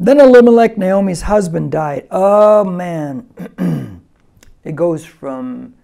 Then 0.00 0.20
Elimelech, 0.20 0.78
Naomi's 0.78 1.22
husband, 1.22 1.72
died. 1.72 2.06
Oh 2.10 2.64
man. 2.64 4.02
it 4.64 4.76
goes 4.76 5.04
from 5.04 5.74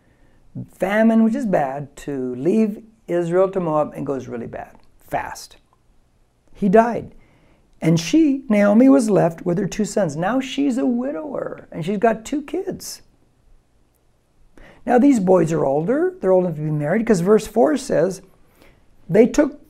famine, 0.70 1.24
which 1.24 1.35
is 1.35 1.46
bad, 1.46 1.94
to 1.96 2.35
leave 2.37 2.85
Israel 3.09 3.50
to 3.50 3.61
Moab 3.61 3.92
and 3.94 4.07
goes 4.07 4.29
really 4.29 4.46
bad, 4.46 4.77
fast. 4.98 5.57
He 6.53 6.68
died. 6.68 7.14
And 7.81 7.98
she, 7.98 8.44
Naomi, 8.48 8.88
was 8.88 9.11
left 9.11 9.44
with 9.44 9.59
her 9.59 9.66
two 9.66 9.85
sons. 9.85 10.16
Now 10.16 10.40
she's 10.40 10.79
a 10.79 10.87
widower 10.87 11.68
and 11.70 11.85
she's 11.85 11.98
got 11.98 12.24
two 12.24 12.42
kids. 12.42 13.03
Now 14.87 14.98
these 14.98 15.18
boys 15.18 15.53
are 15.53 15.64
older. 15.64 16.14
They're 16.20 16.33
old 16.33 16.44
enough 16.44 16.57
to 16.57 16.62
be 16.62 16.70
married 16.70 17.00
because 17.00 17.20
verse 17.20 17.46
4 17.46 17.77
says 17.77 18.22
they 19.09 19.27
took 19.27 19.61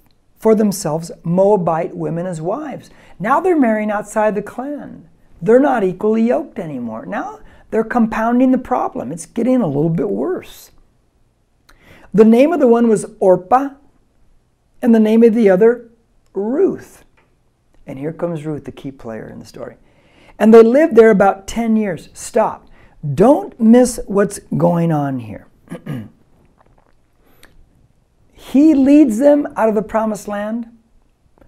for 0.45 0.55
themselves 0.55 1.11
Moabite 1.23 1.97
women 1.97 2.27
as 2.27 2.39
wives. 2.39 2.91
Now 3.19 3.41
they're 3.41 3.59
marrying 3.59 3.91
outside 3.91 4.35
the 4.35 4.43
clan. 4.43 5.09
They're 5.41 5.59
not 5.59 5.83
equally 5.83 6.21
yoked 6.21 6.59
anymore. 6.59 7.07
Now 7.07 7.41
they're 7.71 7.83
compounding 7.83 8.53
the 8.53 8.59
problem. 8.59 9.11
It's 9.11 9.25
getting 9.25 9.63
a 9.63 9.67
little 9.67 9.89
bit 9.89 10.11
worse. 10.11 10.71
The 12.13 12.27
name 12.27 12.53
of 12.53 12.61
the 12.61 12.69
one 12.69 12.89
was 12.89 13.07
Orpah, 13.21 13.71
and 14.83 14.95
the 14.95 15.01
name 15.01 15.23
of 15.23 15.33
the 15.33 15.49
other, 15.49 15.89
Ruth. 16.35 17.07
And 17.87 17.99
here 17.99 18.13
comes 18.13 18.45
Ruth, 18.45 18.67
the 18.67 18.71
key 18.71 18.91
player 18.91 19.27
in 19.27 19.39
the 19.39 19.47
story. 19.47 19.77
And 20.39 20.53
they 20.53 20.63
lived 20.63 20.95
there 20.95 21.11
about 21.11 21.47
10 21.47 21.75
years. 21.75 22.11
Stop. 22.13 22.69
Don't 23.15 23.59
miss 23.59 23.99
what's 24.05 24.41
going 24.59 24.93
on 24.93 25.21
here. 25.21 25.47
he 28.53 28.75
leads 28.75 29.19
them 29.19 29.49
out 29.57 29.71
of 29.71 29.75
the 29.75 29.83
promised 29.83 30.29
land 30.29 30.67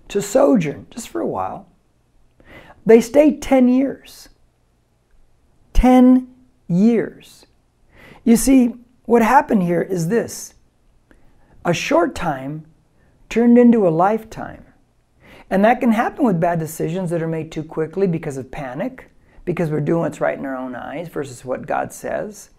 to 0.08 0.22
sojourn 0.22 0.86
just 0.90 1.08
for 1.08 1.20
a 1.20 1.26
while. 1.26 1.68
They 2.86 3.00
stay 3.00 3.36
10 3.36 3.68
years. 3.68 4.30
10 5.74 6.26
years. 6.68 7.46
You 8.24 8.36
see, 8.36 8.76
what 9.04 9.22
happened 9.22 9.62
here 9.62 9.82
is 9.82 10.08
this 10.08 10.54
a 11.64 11.74
short 11.74 12.14
time 12.14 12.64
turned 13.28 13.58
into 13.58 13.86
a 13.86 13.90
lifetime. 13.90 14.64
And 15.50 15.64
that 15.64 15.80
can 15.80 15.92
happen 15.92 16.24
with 16.24 16.40
bad 16.40 16.58
decisions 16.58 17.10
that 17.10 17.22
are 17.22 17.28
made 17.28 17.52
too 17.52 17.62
quickly 17.62 18.06
because 18.06 18.36
of 18.36 18.50
panic, 18.50 19.10
because 19.44 19.70
we're 19.70 19.80
doing 19.80 20.00
what's 20.00 20.20
right 20.20 20.38
in 20.38 20.46
our 20.46 20.56
own 20.56 20.74
eyes 20.74 21.08
versus 21.08 21.44
what 21.44 21.66
God 21.66 21.92
says. 21.92 22.50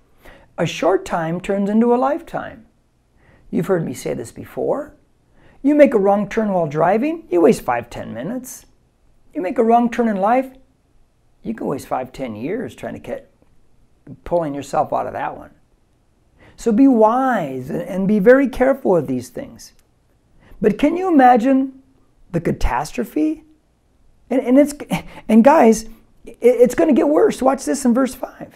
A 0.58 0.66
short 0.66 1.06
time 1.06 1.42
turns 1.42 1.70
into 1.70 1.94
a 1.94 1.98
lifetime. 1.98 2.67
You've 3.50 3.68
heard 3.68 3.86
me 3.86 3.94
say 3.94 4.14
this 4.14 4.32
before. 4.32 4.96
You 5.62 5.76
make 5.76 5.94
a 5.94 6.00
wrong 6.00 6.30
turn 6.30 6.52
while 6.52 6.68
driving, 6.68 7.28
you 7.30 7.42
waste 7.42 7.62
five, 7.62 7.90
ten 7.90 8.14
minutes. 8.14 8.66
You 9.34 9.42
make 9.42 9.58
a 9.58 9.64
wrong 9.64 9.90
turn 9.90 10.08
in 10.08 10.18
life, 10.18 10.52
you 11.44 11.54
can 11.54 11.68
waste 11.68 11.88
five, 11.88 12.12
ten 12.12 12.36
years 12.36 12.76
trying 12.76 12.94
to 12.94 13.00
get 13.00 13.32
pulling 14.24 14.54
yourself 14.54 14.94
out 14.94 15.08
of 15.08 15.14
that 15.14 15.38
one. 15.38 15.52
So 16.56 16.72
be 16.72 16.88
wise 16.88 17.70
and 17.70 18.08
be 18.08 18.20
very 18.20 18.48
careful 18.48 18.92
with 18.92 19.08
these 19.08 19.30
things. 19.30 19.74
But 20.60 20.78
can 20.78 20.98
you 20.98 21.08
imagine 21.08 21.78
the 22.32 22.42
catastrophe. 22.42 23.44
And, 24.30 24.42
and 24.42 24.58
it's 24.58 24.74
and 25.30 25.44
guys, 25.44 25.86
it's 26.26 26.76
going 26.76 26.90
to 26.90 26.96
get 26.96 27.08
worse. 27.08 27.42
Watch 27.42 27.66
this 27.66 27.86
in 27.86 27.94
verse 27.94 28.16
5. 28.16 28.56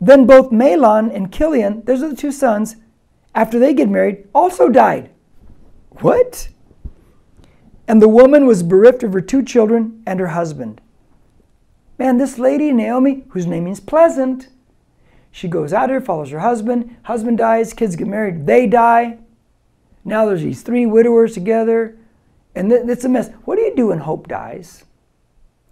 Then 0.00 0.26
both 0.26 0.50
Mahlon 0.50 1.14
and 1.14 1.32
Chilion, 1.32 1.82
those 1.84 2.02
are 2.02 2.08
the 2.08 2.16
two 2.16 2.32
sons, 2.32 2.76
after 3.34 3.58
they 3.58 3.74
get 3.74 3.88
married, 3.88 4.28
also 4.34 4.68
died. 4.68 5.10
What? 6.00 6.48
And 7.86 8.00
the 8.00 8.08
woman 8.08 8.46
was 8.46 8.62
bereft 8.62 9.02
of 9.02 9.12
her 9.12 9.20
two 9.20 9.42
children 9.42 10.02
and 10.06 10.20
her 10.20 10.28
husband. 10.28 10.80
Man, 11.98 12.18
this 12.18 12.38
lady, 12.38 12.72
Naomi, 12.72 13.24
whose 13.30 13.46
name 13.46 13.64
means 13.64 13.80
pleasant, 13.80 14.48
she 15.34 15.48
goes 15.48 15.72
out 15.72 15.90
here, 15.90 16.00
follows 16.00 16.30
her 16.30 16.38
husband. 16.38 16.96
Husband 17.02 17.36
dies, 17.36 17.72
kids 17.72 17.96
get 17.96 18.06
married, 18.06 18.46
they 18.46 18.68
die. 18.68 19.18
Now 20.04 20.26
there's 20.26 20.42
these 20.42 20.62
three 20.62 20.86
widowers 20.86 21.34
together. 21.34 21.96
And 22.54 22.70
it's 22.70 23.04
a 23.04 23.08
mess. 23.08 23.30
What 23.44 23.56
do 23.56 23.62
you 23.62 23.74
do 23.74 23.88
when 23.88 23.98
hope 23.98 24.28
dies? 24.28 24.84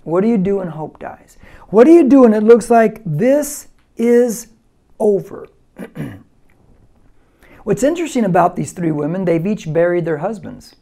What 0.02 0.22
do 0.22 0.26
you 0.28 0.36
do 0.36 0.56
when 0.56 0.66
hope 0.66 0.98
dies? 0.98 1.38
What 1.68 1.84
do 1.84 1.92
you 1.92 2.08
do 2.08 2.22
when 2.22 2.34
it 2.34 2.42
looks 2.42 2.70
like 2.70 3.02
this 3.06 3.68
is 3.96 4.48
over? 4.98 5.46
What's 7.64 7.82
interesting 7.82 8.24
about 8.24 8.56
these 8.56 8.72
three 8.72 8.90
women, 8.90 9.24
they've 9.24 9.46
each 9.46 9.72
buried 9.72 10.04
their 10.04 10.18
husbands. 10.18 10.74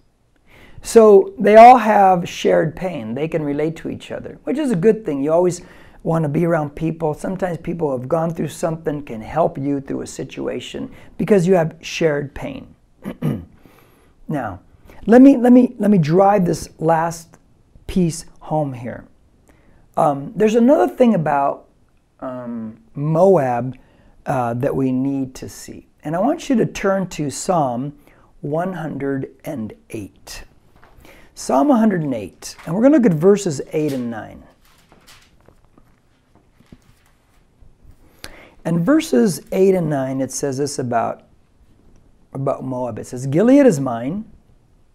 So 0.82 1.34
they 1.38 1.56
all 1.56 1.78
have 1.78 2.28
shared 2.28 2.74
pain. 2.74 3.14
They 3.14 3.28
can 3.28 3.42
relate 3.42 3.76
to 3.76 3.90
each 3.90 4.10
other, 4.10 4.38
which 4.44 4.58
is 4.58 4.70
a 4.70 4.76
good 4.76 5.04
thing. 5.04 5.22
You 5.22 5.32
always 5.32 5.60
want 6.02 6.22
to 6.22 6.28
be 6.28 6.46
around 6.46 6.70
people. 6.74 7.12
Sometimes 7.12 7.58
people 7.58 7.88
who 7.88 7.98
have 7.98 8.08
gone 8.08 8.32
through 8.32 8.48
something 8.48 9.02
can 9.02 9.20
help 9.20 9.58
you 9.58 9.80
through 9.80 10.02
a 10.02 10.06
situation 10.06 10.90
because 11.18 11.46
you 11.46 11.54
have 11.54 11.76
shared 11.82 12.34
pain. 12.34 12.74
now, 14.28 14.60
let 15.06 15.22
me 15.22 15.36
let 15.36 15.52
me 15.52 15.74
let 15.78 15.90
me 15.90 15.98
drive 15.98 16.44
this 16.44 16.68
last 16.78 17.38
piece 17.86 18.24
home 18.40 18.72
here. 18.72 19.06
Um, 19.96 20.32
there's 20.34 20.54
another 20.54 20.88
thing 20.88 21.14
about 21.14 21.68
um, 22.20 22.80
Moab 22.94 23.76
uh, 24.26 24.54
that 24.54 24.74
we 24.74 24.92
need 24.92 25.34
to 25.36 25.48
see, 25.48 25.88
and 26.02 26.16
I 26.16 26.18
want 26.18 26.48
you 26.48 26.56
to 26.56 26.66
turn 26.66 27.06
to 27.08 27.30
Psalm 27.30 27.96
108. 28.40 30.44
Psalm 31.34 31.68
108, 31.68 32.56
and 32.66 32.74
we're 32.74 32.82
going 32.82 32.92
to 32.92 32.98
look 32.98 33.10
at 33.10 33.16
verses 33.16 33.62
8 33.72 33.92
and 33.92 34.10
9. 34.10 34.42
And 38.64 38.84
verses 38.84 39.40
8 39.52 39.74
and 39.74 39.88
9, 39.88 40.20
it 40.20 40.32
says 40.32 40.58
this 40.58 40.78
about, 40.78 41.22
about 42.34 42.62
Moab. 42.62 42.98
It 42.98 43.06
says, 43.06 43.26
Gilead 43.26 43.66
is 43.66 43.80
mine, 43.80 44.30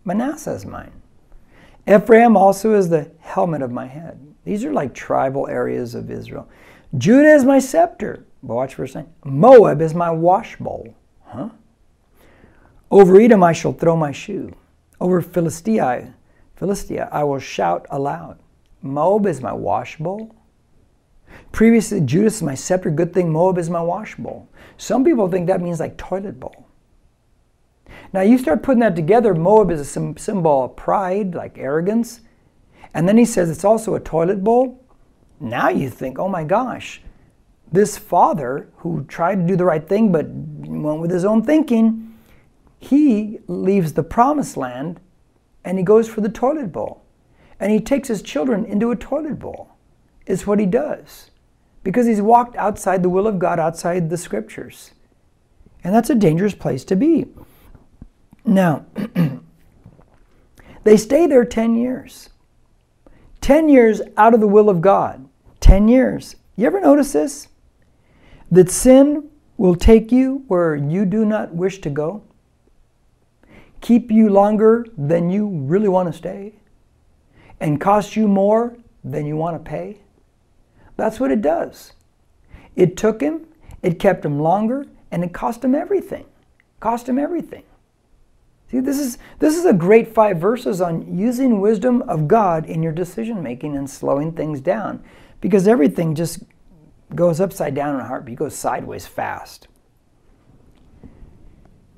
Manasseh 0.03 0.51
is 0.51 0.65
mine. 0.65 1.01
Ephraim 1.87 2.37
also 2.37 2.73
is 2.73 2.89
the 2.89 3.11
helmet 3.19 3.61
of 3.61 3.71
my 3.71 3.87
head. 3.87 4.19
These 4.43 4.63
are 4.65 4.71
like 4.71 4.93
tribal 4.93 5.47
areas 5.47 5.95
of 5.95 6.11
Israel. 6.11 6.47
Judah 6.97 7.33
is 7.33 7.43
my 7.43 7.59
scepter. 7.59 8.23
But 8.45 8.55
watch 8.55 8.75
verse 8.75 8.93
9. 8.93 9.07
Moab 9.25 9.81
is 9.81 9.95
my 9.95 10.09
washbowl. 10.09 10.93
Huh? 11.23 11.49
Over 12.91 13.19
Edom 13.19 13.43
I 13.43 13.53
shall 13.53 13.73
throw 13.73 13.95
my 13.95 14.11
shoe. 14.11 14.53
Over 15.01 15.19
Philistia, 15.19 16.13
Philistia 16.55 17.09
I 17.11 17.23
will 17.23 17.39
shout 17.39 17.87
aloud. 17.89 18.37
Moab 18.83 19.25
is 19.25 19.41
my 19.41 19.51
washbowl. 19.51 20.31
Previously, 21.51 22.01
Judas 22.01 22.35
is 22.35 22.43
my 22.43 22.53
scepter. 22.53 22.91
Good 22.91 23.13
thing 23.13 23.31
Moab 23.31 23.57
is 23.57 23.69
my 23.69 23.79
washbowl. 23.79 24.45
Some 24.77 25.03
people 25.03 25.27
think 25.27 25.47
that 25.47 25.61
means 25.61 25.79
like 25.79 25.97
toilet 25.97 26.39
bowl. 26.39 26.67
Now 28.13 28.21
you 28.21 28.37
start 28.37 28.61
putting 28.61 28.81
that 28.81 28.95
together. 28.95 29.33
Moab 29.33 29.71
is 29.71 29.79
a 29.79 30.15
symbol 30.19 30.65
of 30.65 30.75
pride, 30.75 31.33
like 31.33 31.57
arrogance. 31.57 32.21
And 32.93 33.09
then 33.09 33.17
he 33.17 33.25
says 33.25 33.49
it's 33.49 33.65
also 33.65 33.95
a 33.95 33.99
toilet 33.99 34.43
bowl. 34.43 34.85
Now 35.39 35.69
you 35.69 35.89
think, 35.89 36.19
oh 36.19 36.29
my 36.29 36.43
gosh, 36.43 37.01
this 37.71 37.97
father 37.97 38.69
who 38.77 39.03
tried 39.05 39.35
to 39.35 39.47
do 39.47 39.55
the 39.55 39.65
right 39.65 39.87
thing 39.87 40.11
but 40.11 40.27
went 40.29 41.01
with 41.01 41.11
his 41.11 41.25
own 41.25 41.43
thinking, 41.43 42.17
he 42.79 43.39
leaves 43.47 43.93
the 43.93 44.03
promised 44.03 44.57
land 44.57 44.99
and 45.63 45.77
he 45.77 45.83
goes 45.83 46.07
for 46.07 46.21
the 46.21 46.29
toilet 46.29 46.71
bowl. 46.71 47.03
And 47.59 47.71
he 47.71 47.79
takes 47.79 48.07
his 48.07 48.21
children 48.21 48.65
into 48.65 48.91
a 48.91 48.95
toilet 48.95 49.39
bowl. 49.39 49.69
It's 50.25 50.45
what 50.45 50.59
he 50.59 50.65
does 50.65 51.31
because 51.83 52.07
he's 52.07 52.21
walked 52.21 52.55
outside 52.55 53.03
the 53.03 53.09
will 53.09 53.27
of 53.27 53.39
God, 53.39 53.59
outside 53.59 54.09
the 54.09 54.17
scriptures. 54.17 54.91
And 55.83 55.93
that's 55.93 56.09
a 56.09 56.15
dangerous 56.15 56.55
place 56.55 56.83
to 56.85 56.95
be. 56.95 57.27
Now, 58.43 58.85
they 60.83 60.97
stay 60.97 61.27
there 61.27 61.45
10 61.45 61.75
years. 61.75 62.29
10 63.41 63.69
years 63.69 64.01
out 64.17 64.33
of 64.33 64.39
the 64.39 64.47
will 64.47 64.69
of 64.69 64.81
God. 64.81 65.29
10 65.59 65.87
years. 65.87 66.35
You 66.55 66.65
ever 66.65 66.81
notice 66.81 67.13
this? 67.13 67.49
That 68.55 68.71
sin 68.71 69.29
will 69.57 69.75
take 69.75 70.13
you 70.13 70.45
where 70.47 70.77
you 70.77 71.03
do 71.05 71.25
not 71.25 71.53
wish 71.53 71.81
to 71.81 71.89
go, 71.89 72.23
keep 73.81 74.09
you 74.09 74.29
longer 74.29 74.85
than 74.97 75.29
you 75.29 75.45
really 75.45 75.89
want 75.89 76.09
to 76.09 76.17
stay, 76.17 76.53
and 77.59 77.81
cost 77.81 78.15
you 78.15 78.29
more 78.29 78.77
than 79.03 79.25
you 79.25 79.35
want 79.35 79.57
to 79.57 79.69
pay. 79.69 79.97
That's 80.95 81.19
what 81.19 81.31
it 81.31 81.41
does. 81.41 81.91
It 82.77 82.95
took 82.95 83.19
him, 83.19 83.45
it 83.81 83.99
kept 83.99 84.23
him 84.23 84.39
longer, 84.39 84.85
and 85.11 85.25
it 85.25 85.33
cost 85.33 85.61
him 85.61 85.75
everything. 85.75 86.25
Cost 86.79 87.09
him 87.09 87.19
everything. 87.19 87.63
See, 88.71 88.79
this 88.79 88.99
is 88.99 89.17
this 89.39 89.57
is 89.57 89.65
a 89.65 89.73
great 89.73 90.13
five 90.13 90.37
verses 90.37 90.79
on 90.79 91.17
using 91.17 91.59
wisdom 91.59 92.03
of 92.03 92.29
God 92.29 92.65
in 92.67 92.81
your 92.81 92.93
decision 92.93 93.43
making 93.43 93.75
and 93.75 93.89
slowing 93.89 94.31
things 94.31 94.61
down. 94.61 95.03
Because 95.41 95.67
everything 95.67 96.15
just 96.15 96.39
goes 97.13 97.39
upside 97.39 97.75
down 97.75 97.95
in 97.95 98.01
a 98.01 98.07
heartbeat, 98.07 98.37
goes 98.37 98.55
sideways 98.55 99.05
fast. 99.05 99.67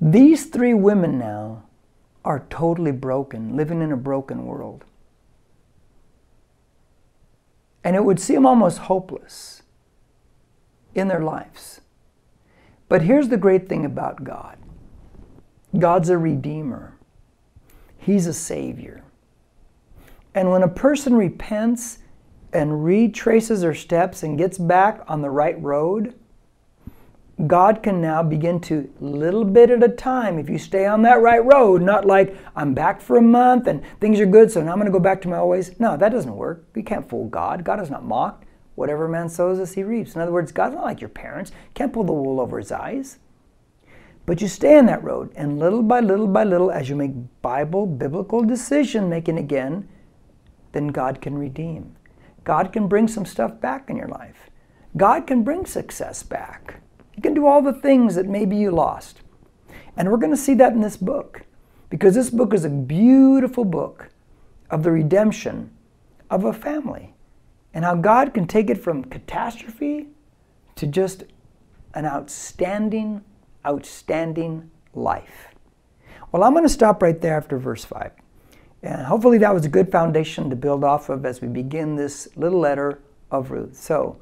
These 0.00 0.46
three 0.46 0.74
women 0.74 1.18
now 1.18 1.64
are 2.24 2.46
totally 2.50 2.92
broken, 2.92 3.56
living 3.56 3.80
in 3.80 3.90
a 3.90 3.96
broken 3.96 4.44
world. 4.44 4.84
And 7.82 7.96
it 7.96 8.04
would 8.04 8.20
seem 8.20 8.44
almost 8.44 8.78
hopeless 8.78 9.62
in 10.94 11.08
their 11.08 11.22
lives. 11.22 11.80
But 12.88 13.02
here's 13.02 13.28
the 13.28 13.36
great 13.36 13.68
thing 13.68 13.84
about 13.84 14.24
God 14.24 14.58
God's 15.78 16.08
a 16.08 16.18
redeemer, 16.18 16.96
He's 17.96 18.26
a 18.26 18.34
savior. 18.34 19.02
And 20.34 20.50
when 20.50 20.62
a 20.62 20.68
person 20.68 21.16
repents 21.16 21.98
and 22.52 22.84
retraces 22.84 23.62
her 23.62 23.74
steps 23.74 24.22
and 24.22 24.38
gets 24.38 24.58
back 24.58 25.02
on 25.06 25.22
the 25.22 25.30
right 25.30 25.60
road, 25.62 26.14
God 27.46 27.84
can 27.84 28.00
now 28.00 28.22
begin 28.22 28.58
to, 28.62 28.92
little 28.98 29.44
bit 29.44 29.70
at 29.70 29.82
a 29.82 29.88
time, 29.88 30.38
if 30.38 30.50
you 30.50 30.58
stay 30.58 30.86
on 30.86 31.02
that 31.02 31.20
right 31.20 31.44
road, 31.44 31.82
not 31.82 32.04
like 32.04 32.36
I'm 32.56 32.74
back 32.74 33.00
for 33.00 33.16
a 33.16 33.22
month 33.22 33.68
and 33.68 33.82
things 34.00 34.18
are 34.18 34.26
good, 34.26 34.50
so 34.50 34.60
now 34.60 34.72
I'm 34.72 34.78
going 34.78 34.86
to 34.86 34.92
go 34.92 34.98
back 34.98 35.20
to 35.22 35.28
my 35.28 35.42
ways. 35.44 35.78
No, 35.78 35.96
that 35.96 36.08
doesn't 36.08 36.34
work. 36.34 36.64
You 36.74 36.82
can't 36.82 37.08
fool 37.08 37.28
God. 37.28 37.62
God 37.62 37.80
is 37.80 37.90
not 37.90 38.04
mocked. 38.04 38.44
Whatever 38.74 39.06
man 39.08 39.28
sows, 39.28 39.60
as 39.60 39.74
he 39.74 39.84
reaps. 39.84 40.14
In 40.14 40.20
other 40.20 40.32
words, 40.32 40.50
God's 40.50 40.74
not 40.74 40.84
like 40.84 41.00
your 41.00 41.10
parents. 41.10 41.52
Can't 41.74 41.92
pull 41.92 42.04
the 42.04 42.12
wool 42.12 42.40
over 42.40 42.58
his 42.58 42.72
eyes. 42.72 43.18
But 44.26 44.40
you 44.40 44.48
stay 44.48 44.76
on 44.76 44.86
that 44.86 45.02
road, 45.02 45.32
and 45.36 45.58
little 45.58 45.82
by 45.82 46.00
little 46.00 46.26
by 46.26 46.44
little, 46.44 46.70
as 46.70 46.88
you 46.88 46.96
make 46.96 47.12
Bible, 47.40 47.86
biblical 47.86 48.42
decision 48.42 49.08
making 49.08 49.38
again, 49.38 49.88
then 50.72 50.88
God 50.88 51.20
can 51.20 51.38
redeem. 51.38 51.96
God 52.48 52.72
can 52.72 52.88
bring 52.88 53.08
some 53.08 53.26
stuff 53.26 53.60
back 53.60 53.90
in 53.90 53.96
your 53.98 54.08
life. 54.08 54.48
God 54.96 55.26
can 55.26 55.44
bring 55.44 55.66
success 55.66 56.22
back. 56.22 56.80
You 57.14 57.20
can 57.20 57.34
do 57.34 57.46
all 57.46 57.60
the 57.60 57.74
things 57.74 58.14
that 58.14 58.26
maybe 58.26 58.56
you 58.56 58.70
lost. 58.70 59.20
And 59.98 60.10
we're 60.10 60.16
going 60.16 60.32
to 60.32 60.36
see 60.38 60.54
that 60.54 60.72
in 60.72 60.80
this 60.80 60.96
book 60.96 61.42
because 61.90 62.14
this 62.14 62.30
book 62.30 62.54
is 62.54 62.64
a 62.64 62.70
beautiful 62.70 63.66
book 63.66 64.08
of 64.70 64.82
the 64.82 64.90
redemption 64.90 65.72
of 66.30 66.46
a 66.46 66.54
family 66.54 67.12
and 67.74 67.84
how 67.84 67.96
God 67.96 68.32
can 68.32 68.46
take 68.46 68.70
it 68.70 68.82
from 68.82 69.04
catastrophe 69.04 70.06
to 70.76 70.86
just 70.86 71.24
an 71.92 72.06
outstanding, 72.06 73.22
outstanding 73.66 74.70
life. 74.94 75.48
Well, 76.32 76.42
I'm 76.42 76.54
going 76.54 76.64
to 76.64 76.70
stop 76.70 77.02
right 77.02 77.20
there 77.20 77.36
after 77.36 77.58
verse 77.58 77.84
5. 77.84 78.10
And 78.82 79.06
hopefully 79.06 79.38
that 79.38 79.52
was 79.52 79.64
a 79.64 79.68
good 79.68 79.90
foundation 79.90 80.50
to 80.50 80.56
build 80.56 80.84
off 80.84 81.08
of 81.08 81.26
as 81.26 81.40
we 81.40 81.48
begin 81.48 81.96
this 81.96 82.28
little 82.36 82.60
letter 82.60 83.00
of 83.30 83.50
Ruth. 83.50 83.76
So, 83.76 84.16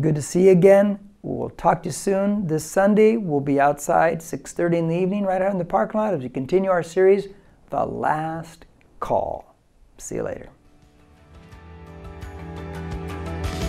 good 0.00 0.14
to 0.14 0.22
see 0.22 0.46
you 0.46 0.52
again. 0.52 0.98
We'll 1.22 1.50
talk 1.50 1.82
to 1.82 1.88
you 1.88 1.92
soon. 1.92 2.46
This 2.46 2.64
Sunday, 2.64 3.16
we'll 3.16 3.40
be 3.40 3.60
outside 3.60 4.22
6:30 4.22 4.78
in 4.78 4.88
the 4.88 4.96
evening, 4.96 5.24
right 5.24 5.42
out 5.42 5.52
in 5.52 5.58
the 5.58 5.64
parking 5.64 6.00
lot, 6.00 6.14
as 6.14 6.22
we 6.22 6.28
continue 6.28 6.70
our 6.70 6.82
series, 6.82 7.28
"The 7.70 7.84
Last 7.84 8.64
Call." 9.00 9.54
See 9.98 10.14
you 10.14 10.22
later. 10.22 10.48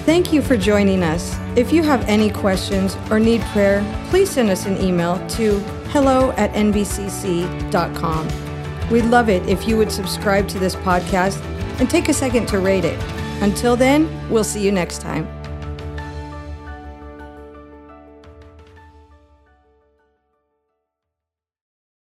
Thank 0.05 0.31
you 0.31 0.41
for 0.41 0.57
joining 0.57 1.03
us. 1.03 1.37
If 1.55 1.73
you 1.73 1.83
have 1.83 2.07
any 2.07 2.29
questions 2.29 2.97
or 3.12 3.19
need 3.19 3.41
prayer, 3.53 3.83
please 4.10 4.29
send 4.29 4.49
us 4.49 4.65
an 4.65 4.81
email 4.81 5.19
to 5.29 5.60
hello 5.91 6.31
at 6.31 6.51
nbcc.com. 6.53 8.27
We'd 8.92 9.06
love 9.06 9.29
it 9.29 9.48
if 9.48 9.67
you 9.67 9.77
would 9.77 9.92
subscribe 9.92 10.48
to 10.50 10.60
this 10.60 10.75
podcast 10.75 11.44
and 11.79 11.90
take 11.90 12.10
a 12.10 12.13
second 12.13 12.48
to 12.48 12.60
rate 12.60 12.85
it. 12.85 13.00
Until 13.42 13.75
then, 13.75 14.29
we'll 14.29 14.44
see 14.44 14.63
you 14.63 14.71
next 14.71 15.02
time. 15.02 15.38